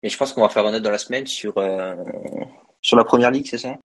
Mais 0.02 0.10
je 0.10 0.18
pense 0.18 0.34
qu'on 0.34 0.42
va 0.42 0.50
faire 0.50 0.66
un 0.66 0.74
autre 0.74 0.84
dans 0.84 0.92
la 0.92 0.98
semaine 0.98 1.28
sur 1.28 1.58
euh, 1.58 1.96
sur 2.82 2.98
la 2.98 3.04
première 3.04 3.32
ligue, 3.32 3.48
c'est 3.48 3.58
ça? 3.58 3.78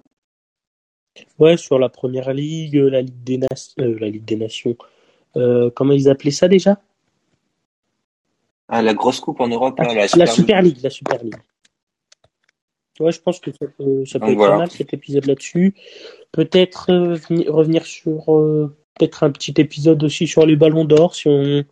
Ouais, 1.38 1.57
sur 1.57 1.79
la 1.79 1.88
première 1.88 2.33
ligue, 2.33 2.74
la 2.74 3.03
Ligue 3.03 3.22
des, 3.22 3.38
Nations 3.38 3.74
euh, 3.81 3.98
la 4.00 4.09
Ligue 4.09 4.24
des 4.24 4.37
Nations. 4.37 4.77
Euh, 5.37 5.70
comment 5.70 5.92
ils 5.92 6.09
appelaient 6.09 6.31
ça 6.31 6.48
déjà? 6.48 6.81
Ah, 8.68 8.83
la 8.83 8.94
grosse 8.94 9.20
coupe 9.20 9.40
en 9.40 9.48
Europe, 9.48 9.79
là, 9.79 9.94
la 9.94 9.94
La 9.94 10.09
Super 10.09 10.27
League. 10.27 10.35
Super 10.35 10.62
League, 10.62 10.79
la 10.83 10.90
Super 10.90 11.22
League. 11.22 11.37
Ouais, 13.00 13.12
je 13.12 13.20
pense 13.20 13.40
que 13.40 13.50
ça 13.50 13.66
peut, 13.66 14.05
ça 14.07 14.18
peut 14.18 14.27
Donc 14.27 14.33
être 14.33 14.37
voilà. 14.37 14.53
pas 14.53 14.59
mal 14.59 14.70
cet 14.70 14.94
épisode 14.94 15.27
là-dessus. 15.27 15.74
Peut-être 16.31 16.90
euh, 16.90 17.14
venir- 17.14 17.53
revenir 17.53 17.85
sur 17.87 18.35
euh, 18.35 18.77
peut-être 18.94 19.24
un 19.24 19.31
petit 19.33 19.55
épisode 19.59 20.03
aussi 20.05 20.27
sur 20.29 20.46
les 20.46 20.55
ballons 20.57 20.85
d'or 20.85 21.14
si 21.14 21.29
on 21.29 21.64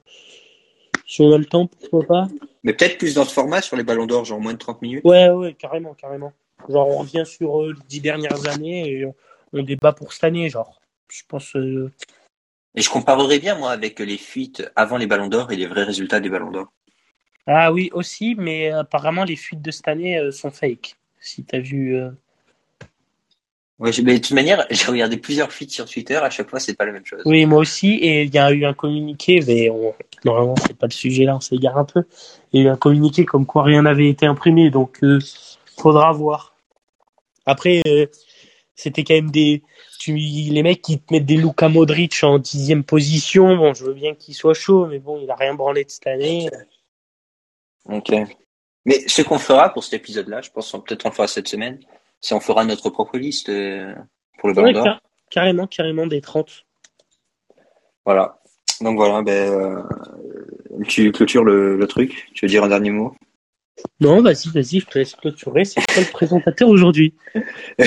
si 1.13 1.21
on 1.21 1.31
a 1.31 1.37
le 1.37 1.45
temps, 1.45 1.67
pourquoi 1.67 2.07
pas. 2.07 2.29
Mais 2.63 2.73
peut-être 2.73 2.97
plus 2.97 3.15
dans 3.15 3.27
ce 3.27 3.35
format 3.35 3.61
sur 3.61 3.77
les 3.77 3.83
ballons 3.83 4.07
d'or, 4.07 4.25
genre 4.25 4.41
moins 4.41 4.55
de 4.55 4.59
30 4.59 4.81
minutes. 4.81 5.05
Ouais, 5.05 5.29
ouais, 5.29 5.53
carrément, 5.53 5.93
carrément. 5.93 6.33
Genre, 6.71 6.89
on 6.89 6.99
revient 7.01 7.25
sur 7.27 7.61
euh, 7.61 7.75
les 7.75 7.83
dix 7.87 8.01
dernières 8.01 8.49
années 8.49 8.89
et 8.89 9.05
on, 9.05 9.15
on 9.53 9.63
débat 9.63 9.93
pour 9.93 10.15
cette 10.15 10.25
année, 10.25 10.49
genre. 10.49 10.81
Je 11.11 11.21
pense. 11.29 11.55
euh, 11.55 11.93
Et 12.75 12.81
je 12.81 12.89
comparerais 12.89 13.41
bien, 13.41 13.57
moi, 13.59 13.73
avec 13.73 14.01
les 14.01 14.17
fuites 14.17 14.67
avant 14.75 14.97
les 14.97 15.07
ballons 15.07 15.29
d'or 15.29 15.53
et 15.53 15.57
les 15.57 15.67
vrais 15.67 15.85
résultats 15.85 16.19
des 16.19 16.31
ballons 16.31 16.51
d'or. 16.51 16.73
Ah 17.47 17.75
oui, 17.75 17.91
aussi, 17.93 18.35
mais 18.35 18.71
apparemment, 18.71 19.25
les 19.25 19.37
fuites 19.37 19.61
de 19.61 19.71
cette 19.71 19.89
année 19.89 20.17
euh, 20.17 20.31
sont 20.31 20.51
fake. 20.51 20.97
Si 21.21 21.45
t'as 21.45 21.61
vu. 21.61 22.01
Ouais, 23.83 23.91
mais 24.05 24.15
de 24.15 24.19
toute 24.25 24.37
manière, 24.37 24.65
j'ai 24.71 24.87
regardé 24.87 25.17
plusieurs 25.17 25.51
fuites 25.51 25.73
sur 25.73 25.87
Twitter, 25.87 26.15
à 26.15 26.31
chaque 26.31 26.49
fois, 26.49 26.61
c'est 26.61 26.75
pas 26.75 26.87
la 26.87 26.93
même 26.93 27.05
chose. 27.05 27.21
Oui, 27.25 27.45
moi 27.47 27.59
aussi, 27.59 27.95
et 27.95 28.23
il 28.23 28.33
y 28.33 28.39
a 28.39 28.53
eu 28.53 28.65
un 28.65 28.75
communiqué, 28.75 29.41
mais 29.45 29.71
on... 29.71 29.93
normalement, 30.25 30.55
c'est 30.65 30.79
pas 30.79 30.87
le 30.87 30.93
sujet 30.93 31.25
là, 31.25 31.35
on 31.35 31.41
s'égare 31.41 31.77
un 31.77 31.85
peu. 31.85 32.05
Il 32.53 32.61
y 32.61 32.65
a 32.65 32.69
eu 32.69 32.71
un 32.71 32.77
communiqué 32.77 33.25
comme 33.25 33.45
quoi 33.45 33.65
rien 33.65 33.83
n'avait 33.83 34.09
été 34.09 34.25
imprimé, 34.25 34.71
donc 34.71 35.03
euh, 35.03 35.19
faudra 35.77 36.13
voir. 36.13 36.55
Après, 37.45 37.83
euh, 37.89 38.07
c'était 38.77 39.03
quand 39.03 39.15
même 39.15 39.33
des. 39.33 39.65
Tu... 39.99 40.15
Les 40.15 40.63
mecs 40.63 40.81
qui 40.81 41.01
te 41.01 41.13
mettent 41.13 41.27
des 41.27 41.37
Luka 41.37 41.69
Modric 41.69 42.23
en 42.23 42.39
dixième 42.39 42.85
position, 42.85 43.57
bon, 43.57 43.75
je 43.75 43.85
veux 43.85 43.95
bien 43.95 44.15
qu'il 44.15 44.37
soit 44.37 44.55
chaud, 44.55 44.87
mais 44.87 45.01
bon, 45.01 45.19
il 45.21 45.29
a 45.29 45.35
rien 45.35 45.55
branlé 45.55 45.83
de 45.83 45.91
cette 45.91 46.07
année. 46.07 46.49
Ok. 47.87 48.13
Mais 48.85 49.09
ce 49.09 49.23
qu'on 49.23 49.41
fera 49.41 49.73
pour 49.73 49.83
cet 49.83 49.95
épisode-là, 49.95 50.41
je 50.41 50.51
pense 50.51 50.71
qu'on 50.71 50.79
peut-être 50.79 51.05
on 51.05 51.09
le 51.09 51.15
fera 51.17 51.27
cette 51.27 51.49
semaine, 51.49 51.81
c'est 52.23 52.35
on 52.35 52.41
fera 52.41 52.65
notre 52.65 52.89
propre 52.89 53.19
liste 53.19 53.51
euh, 53.51 53.95
pour 54.39 54.49
le 54.49 54.55
ballon 54.55 54.69
Ouais, 54.69 54.73
car- 54.83 55.03
carrément, 55.31 55.67
carrément 55.67 56.07
des 56.07 56.23
30. 56.23 56.65
Voilà. 58.07 58.39
Donc 58.81 58.97
voilà, 58.97 59.21
ben, 59.23 59.53
euh, 59.53 59.83
tu 60.89 61.13
clôtures 61.13 61.45
le, 61.45 61.77
le 61.77 61.87
truc. 61.87 62.31
Tu 62.35 62.47
veux 62.47 62.49
dire 62.49 62.65
un 62.65 62.69
dernier 62.69 62.91
mot? 62.91 63.15
Non, 64.01 64.23
vas-y, 64.23 64.49
vas-y, 64.51 64.81
je 64.81 64.87
te 64.87 64.99
laisse 64.99 65.15
clôturer, 65.15 65.65
c'est 65.65 65.81
toi 65.87 66.03
le 66.03 66.11
présentateur 66.13 66.69
aujourd'hui. 66.69 67.15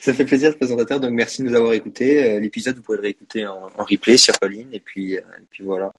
Ça 0.00 0.14
fait 0.14 0.24
plaisir, 0.24 0.50
le 0.50 0.56
présentateur. 0.56 1.00
Donc 1.00 1.10
merci 1.12 1.42
de 1.42 1.48
nous 1.48 1.54
avoir 1.56 1.72
écoutés. 1.72 2.36
Euh, 2.36 2.40
L'épisode, 2.40 2.76
vous 2.76 2.82
pouvez 2.82 2.98
le 2.98 3.02
réécouter 3.02 3.46
en, 3.46 3.68
en 3.76 3.84
replay 3.84 4.16
sur 4.16 4.38
Pauline. 4.38 4.68
Et 4.72 4.80
puis, 4.80 5.14
et 5.14 5.22
puis 5.50 5.64
voilà. 5.64 5.92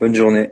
Bonne 0.00 0.14
journée. 0.14 0.50